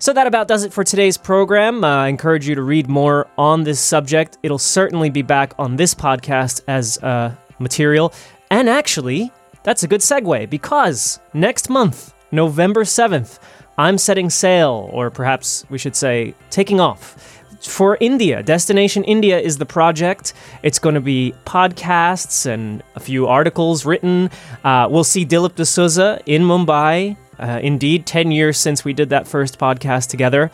So 0.00 0.12
that 0.12 0.28
about 0.28 0.46
does 0.46 0.62
it 0.62 0.72
for 0.72 0.84
today's 0.84 1.16
program. 1.16 1.82
Uh, 1.82 1.88
I 1.88 2.08
encourage 2.08 2.46
you 2.46 2.54
to 2.54 2.62
read 2.62 2.88
more 2.88 3.26
on 3.36 3.64
this 3.64 3.80
subject. 3.80 4.38
It'll 4.44 4.56
certainly 4.56 5.10
be 5.10 5.22
back 5.22 5.54
on 5.58 5.74
this 5.74 5.92
podcast 5.92 6.62
as 6.68 6.98
uh, 6.98 7.34
material. 7.58 8.14
And 8.48 8.68
actually, 8.68 9.32
that's 9.64 9.82
a 9.82 9.88
good 9.88 10.00
segue 10.00 10.48
because 10.50 11.18
next 11.34 11.68
month, 11.68 12.14
November 12.30 12.84
7th, 12.84 13.40
I'm 13.76 13.98
setting 13.98 14.30
sail, 14.30 14.88
or 14.92 15.10
perhaps 15.10 15.64
we 15.68 15.78
should 15.78 15.96
say 15.96 16.34
taking 16.50 16.78
off 16.78 17.42
for 17.60 17.98
India. 18.00 18.40
Destination 18.44 19.02
India 19.02 19.36
is 19.38 19.58
the 19.58 19.66
project. 19.66 20.32
It's 20.62 20.78
going 20.78 20.94
to 20.94 21.00
be 21.00 21.34
podcasts 21.44 22.46
and 22.46 22.84
a 22.94 23.00
few 23.00 23.26
articles 23.26 23.84
written. 23.84 24.30
Uh, 24.62 24.86
we'll 24.88 25.02
see 25.02 25.26
Dilip 25.26 25.56
D'Souza 25.56 26.20
in 26.24 26.42
Mumbai. 26.42 27.16
Uh, 27.38 27.60
indeed, 27.62 28.06
10 28.06 28.30
years 28.30 28.58
since 28.58 28.84
we 28.84 28.92
did 28.92 29.10
that 29.10 29.26
first 29.26 29.58
podcast 29.58 30.08
together. 30.08 30.50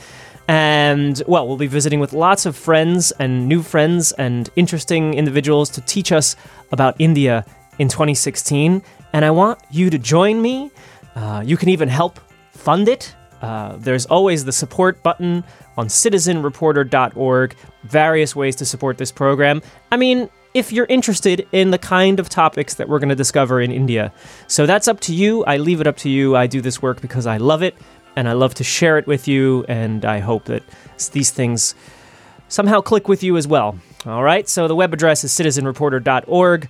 And 0.47 1.23
well, 1.27 1.49
we'll 1.49 1.57
be 1.57 1.67
visiting 1.67 2.01
with 2.01 2.13
lots 2.13 2.45
of 2.45 2.55
friends 2.55 3.13
and 3.13 3.49
new 3.49 3.63
friends 3.63 4.13
and 4.13 4.51
interesting 4.57 5.15
individuals 5.15 5.71
to 5.71 5.81
teach 5.81 6.13
us 6.13 6.37
about 6.71 6.97
India 6.99 7.47
in 7.79 7.89
2016 7.89 8.83
and 9.15 9.25
I 9.25 9.31
want 9.31 9.61
you 9.71 9.91
to 9.91 9.99
join 9.99 10.43
me. 10.43 10.73
Uh, 11.15 11.43
you 11.47 11.57
can 11.57 11.69
even 11.69 11.89
help 11.89 12.19
fund 12.51 12.89
it. 12.89 13.15
Uh, 13.41 13.77
there's 13.77 14.07
always 14.07 14.45
the 14.45 14.51
support 14.53 15.03
button 15.05 15.45
on 15.77 15.87
citizenreporter.org, 15.87 17.55
various 17.85 18.35
ways 18.35 18.57
to 18.57 18.67
support 18.67 18.99
this 18.99 19.13
program. 19.13 19.63
I 19.93 19.97
mean, 19.97 20.29
if 20.55 20.73
you're 20.73 20.87
interested 20.87 21.47
in 21.53 21.71
the 21.73 21.79
kind 21.79 22.21
of 22.21 22.29
topics 22.29 22.75
that 22.75 22.89
we're 22.89 23.01
going 23.01 23.09
to 23.09 23.15
discover 23.17 23.61
in 23.61 23.71
India. 23.73 24.13
So 24.47 24.67
that's 24.67 24.89
up 24.89 25.01
to 25.01 25.15
you. 25.15 25.45
I 25.45 25.57
leave 25.57 25.81
it 25.81 25.87
up 25.87 25.97
to 25.99 26.09
you. 26.09 26.37
I 26.37 26.47
do 26.47 26.61
this 26.61 26.81
work 26.81 27.01
because 27.01 27.27
I 27.27 27.37
love 27.37 27.63
it 27.63 27.75
and 28.17 28.29
I 28.29 28.33
love 28.33 28.55
to 28.55 28.65
share 28.65 28.99
it 28.99 29.07
with 29.07 29.27
you, 29.27 29.65
and 29.69 30.05
I 30.05 30.21
hope 30.21 30.45
that 30.45 30.63
these 31.13 31.31
things 31.31 31.75
somehow 32.49 32.81
click 32.81 33.09
with 33.09 33.23
you 33.23 33.37
as 33.37 33.49
well. 33.49 33.77
All 34.07 34.23
right, 34.23 34.49
so 34.49 34.69
the 34.69 34.77
web 34.77 34.93
address 34.93 35.25
is 35.25 35.33
citizenreporter.org 35.33 36.69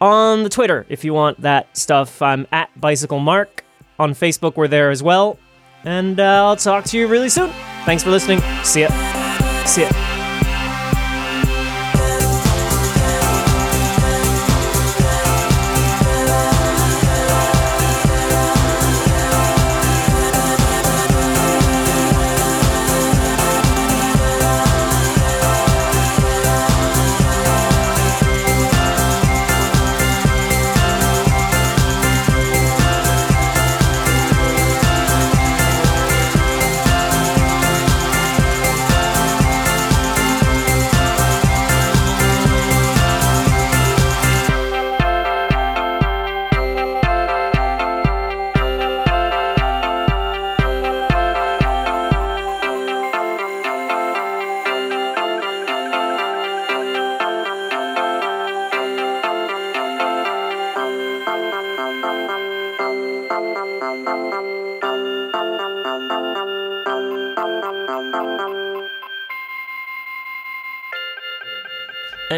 on 0.00 0.42
the 0.42 0.48
Twitter 0.48 0.84
if 0.88 1.04
you 1.04 1.14
want 1.14 1.40
that 1.40 1.76
stuff. 1.76 2.20
I'm 2.20 2.46
at 2.52 2.68
Bicycle 2.78 3.20
Mark. 3.20 3.64
On 3.98 4.14
Facebook, 4.14 4.56
we're 4.56 4.68
there 4.68 4.90
as 4.90 5.02
well. 5.02 5.38
And 5.84 6.18
uh, 6.18 6.46
I'll 6.46 6.56
talk 6.56 6.84
to 6.86 6.98
you 6.98 7.06
really 7.06 7.28
soon. 7.28 7.50
Thanks 7.84 8.02
for 8.02 8.10
listening. 8.10 8.40
See 8.64 8.80
ya. 8.82 9.64
See 9.64 9.82
ya. 9.82 10.11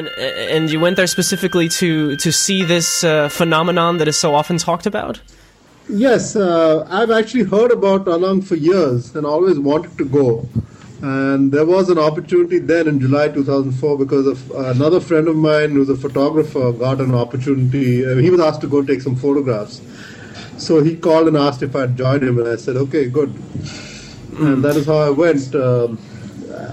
And 0.07 0.53
and 0.55 0.71
you 0.71 0.81
went 0.81 0.97
there 0.97 1.07
specifically 1.07 1.69
to 1.69 2.17
to 2.17 2.33
see 2.33 2.65
this 2.65 3.05
uh, 3.05 3.29
phenomenon 3.29 3.99
that 3.99 4.09
is 4.09 4.17
so 4.17 4.35
often 4.35 4.59
talked 4.59 4.87
about. 4.87 5.21
Yes, 5.89 6.35
uh, 6.35 6.87
I've 6.91 7.11
actually 7.11 7.45
heard 7.45 7.71
about 7.71 8.07
Alang 8.07 8.43
for 8.43 8.55
years 8.55 9.15
and 9.15 9.27
always 9.27 9.59
wanted 9.59 9.99
to 9.99 10.05
go. 10.07 10.49
And 11.03 11.53
there 11.53 11.67
was 11.67 11.91
an 11.91 11.99
opportunity 11.99 12.59
then 12.59 12.89
in 12.89 12.99
July 12.99 13.29
2004 13.29 13.99
because 13.99 14.27
of 14.27 14.51
another 14.53 15.01
friend 15.01 15.29
of 15.29 15.37
mine 15.37 15.73
who's 15.73 15.91
a 15.91 15.97
photographer 15.97 16.73
got 16.73 17.01
an 17.01 17.15
opportunity. 17.15 18.07
Uh, 18.07 18.17
he 18.17 18.31
was 18.31 18.41
asked 18.41 18.63
to 18.63 18.67
go 18.67 18.83
take 18.83 19.03
some 19.03 19.15
photographs. 19.15 19.83
So 20.57 20.83
he 20.83 20.97
called 20.97 21.29
and 21.29 21.37
asked 21.37 21.63
if 21.63 21.77
I'd 21.77 21.97
join 21.99 22.23
him, 22.23 22.39
and 22.39 22.49
I 22.49 22.57
said, 22.57 22.77
okay, 22.77 23.11
good. 23.11 23.29
Mm. 23.29 24.55
And 24.55 24.65
that 24.65 24.77
is 24.77 24.87
how 24.87 24.97
I 24.97 25.11
went. 25.11 25.55
Um, 25.55 25.99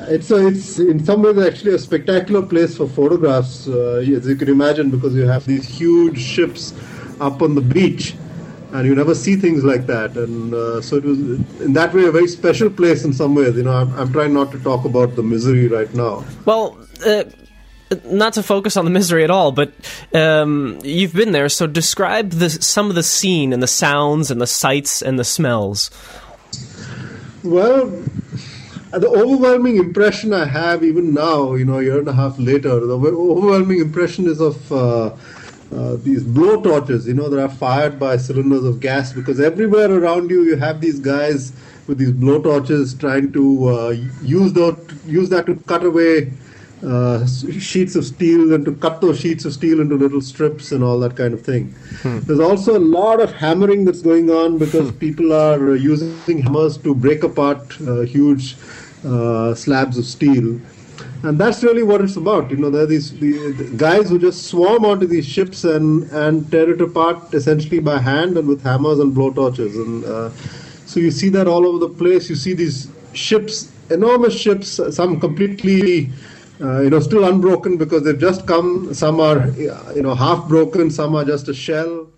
it's 0.09 0.31
a, 0.31 0.47
it's 0.47 0.79
in 0.79 1.03
some 1.03 1.21
ways 1.21 1.37
actually 1.37 1.73
a 1.73 1.79
spectacular 1.79 2.41
place 2.45 2.77
for 2.77 2.87
photographs, 2.87 3.67
uh, 3.67 3.97
as 3.97 4.27
you 4.27 4.35
can 4.35 4.49
imagine, 4.49 4.89
because 4.89 5.15
you 5.15 5.27
have 5.27 5.45
these 5.45 5.67
huge 5.67 6.19
ships 6.19 6.73
up 7.19 7.41
on 7.41 7.55
the 7.55 7.61
beach, 7.61 8.15
and 8.73 8.85
you 8.87 8.95
never 8.95 9.15
see 9.15 9.35
things 9.35 9.63
like 9.63 9.85
that. 9.87 10.17
And 10.17 10.53
uh, 10.53 10.81
so 10.81 10.97
it 10.97 11.03
was 11.03 11.19
in 11.61 11.73
that 11.73 11.93
way 11.93 12.05
a 12.05 12.11
very 12.11 12.27
special 12.27 12.69
place 12.69 13.03
in 13.03 13.13
some 13.13 13.35
ways. 13.35 13.55
You 13.55 13.63
know, 13.63 13.73
I'm, 13.73 13.93
I'm 13.99 14.11
trying 14.11 14.33
not 14.33 14.51
to 14.51 14.59
talk 14.59 14.85
about 14.85 15.15
the 15.15 15.23
misery 15.23 15.67
right 15.67 15.93
now. 15.93 16.23
Well. 16.45 16.77
Uh, 17.05 17.23
not 18.05 18.31
to 18.31 18.41
focus 18.41 18.77
on 18.77 18.85
the 18.85 18.91
misery 18.91 19.25
at 19.25 19.29
all, 19.29 19.51
but 19.51 19.73
um, 20.13 20.79
you've 20.81 21.13
been 21.13 21.33
there. 21.33 21.49
So 21.49 21.67
describe 21.67 22.29
the, 22.29 22.49
some 22.49 22.87
of 22.89 22.95
the 22.95 23.03
scene 23.03 23.51
and 23.51 23.61
the 23.61 23.67
sounds 23.67 24.31
and 24.31 24.39
the 24.39 24.47
sights 24.47 25.01
and 25.01 25.19
the 25.19 25.25
smells. 25.25 25.91
Well, 27.43 27.91
the 28.99 29.07
overwhelming 29.07 29.77
impression 29.77 30.33
I 30.33 30.45
have 30.45 30.83
even 30.83 31.13
now, 31.13 31.53
you 31.53 31.65
know, 31.65 31.79
a 31.79 31.83
year 31.83 31.99
and 31.99 32.07
a 32.07 32.13
half 32.13 32.37
later, 32.37 32.79
the 32.79 32.97
overwhelming 32.97 33.79
impression 33.79 34.27
is 34.27 34.41
of 34.41 34.71
uh, 34.71 35.15
uh, 35.73 35.95
these 35.97 36.23
blow 36.23 36.61
torches, 36.61 37.07
you 37.07 37.13
know, 37.13 37.29
that 37.29 37.41
are 37.41 37.49
fired 37.49 37.97
by 37.97 38.17
cylinders 38.17 38.65
of 38.65 38.81
gas 38.81 39.13
because 39.13 39.39
everywhere 39.39 39.89
around 39.89 40.29
you, 40.29 40.43
you 40.43 40.57
have 40.57 40.81
these 40.81 40.99
guys 40.99 41.53
with 41.87 41.97
these 41.97 42.11
blow 42.11 42.41
torches 42.41 42.93
trying 42.93 43.31
to 43.31 43.69
uh, 43.69 43.89
use, 44.21 44.51
that, 44.53 44.93
use 45.05 45.29
that 45.29 45.45
to 45.45 45.55
cut 45.67 45.85
away 45.85 46.31
uh, 46.83 47.25
sheets 47.27 47.95
of 47.95 48.05
steel 48.05 48.53
and 48.53 48.65
to 48.65 48.73
cut 48.75 49.01
those 49.01 49.19
sheets 49.19 49.45
of 49.45 49.53
steel 49.53 49.79
into 49.79 49.95
little 49.95 50.21
strips 50.21 50.71
and 50.71 50.83
all 50.83 50.99
that 50.99 51.15
kind 51.15 51.33
of 51.33 51.41
thing. 51.41 51.71
Hmm. 52.01 52.19
There's 52.19 52.39
also 52.39 52.77
a 52.77 52.79
lot 52.79 53.19
of 53.21 53.31
hammering 53.33 53.85
that's 53.85 54.01
going 54.01 54.29
on 54.29 54.57
because 54.57 54.89
hmm. 54.89 54.97
people 54.97 55.33
are 55.33 55.75
using 55.75 56.41
hammers 56.41 56.77
to 56.79 56.95
break 56.95 57.23
apart 57.23 57.79
uh, 57.81 58.01
huge 58.01 58.55
uh, 59.05 59.53
slabs 59.53 59.97
of 59.97 60.05
steel. 60.05 60.59
And 61.23 61.37
that's 61.37 61.63
really 61.63 61.83
what 61.83 62.01
it's 62.01 62.15
about. 62.15 62.49
You 62.49 62.57
know, 62.57 62.71
there 62.71 62.83
are 62.83 62.87
these 62.87 63.11
the 63.19 63.71
guys 63.77 64.09
who 64.09 64.17
just 64.17 64.47
swarm 64.47 64.85
onto 64.85 65.05
these 65.05 65.25
ships 65.25 65.63
and, 65.63 66.09
and 66.11 66.49
tear 66.49 66.71
it 66.71 66.81
apart 66.81 67.33
essentially 67.33 67.79
by 67.79 67.99
hand 67.99 68.37
and 68.37 68.47
with 68.47 68.63
hammers 68.63 68.97
and 68.97 69.15
blowtorches. 69.15 69.75
And 69.75 70.03
uh, 70.03 70.31
so 70.87 70.99
you 70.99 71.11
see 71.11 71.29
that 71.29 71.47
all 71.47 71.67
over 71.67 71.77
the 71.77 71.89
place. 71.89 72.27
You 72.27 72.35
see 72.35 72.53
these 72.53 72.89
ships, 73.13 73.71
enormous 73.91 74.33
ships, 74.33 74.79
some 74.95 75.19
completely 75.19 76.07
uh, 76.07 76.09
Uh, 76.61 76.81
you 76.81 76.91
know, 76.91 76.99
still 76.99 77.25
unbroken 77.25 77.77
because 77.77 78.03
they've 78.03 78.19
just 78.19 78.45
come. 78.45 78.93
Some 78.93 79.19
are, 79.19 79.49
you 79.49 80.01
know, 80.03 80.13
half 80.13 80.47
broken. 80.47 80.91
Some 80.91 81.15
are 81.15 81.25
just 81.25 81.47
a 81.47 81.53
shell. 81.53 82.10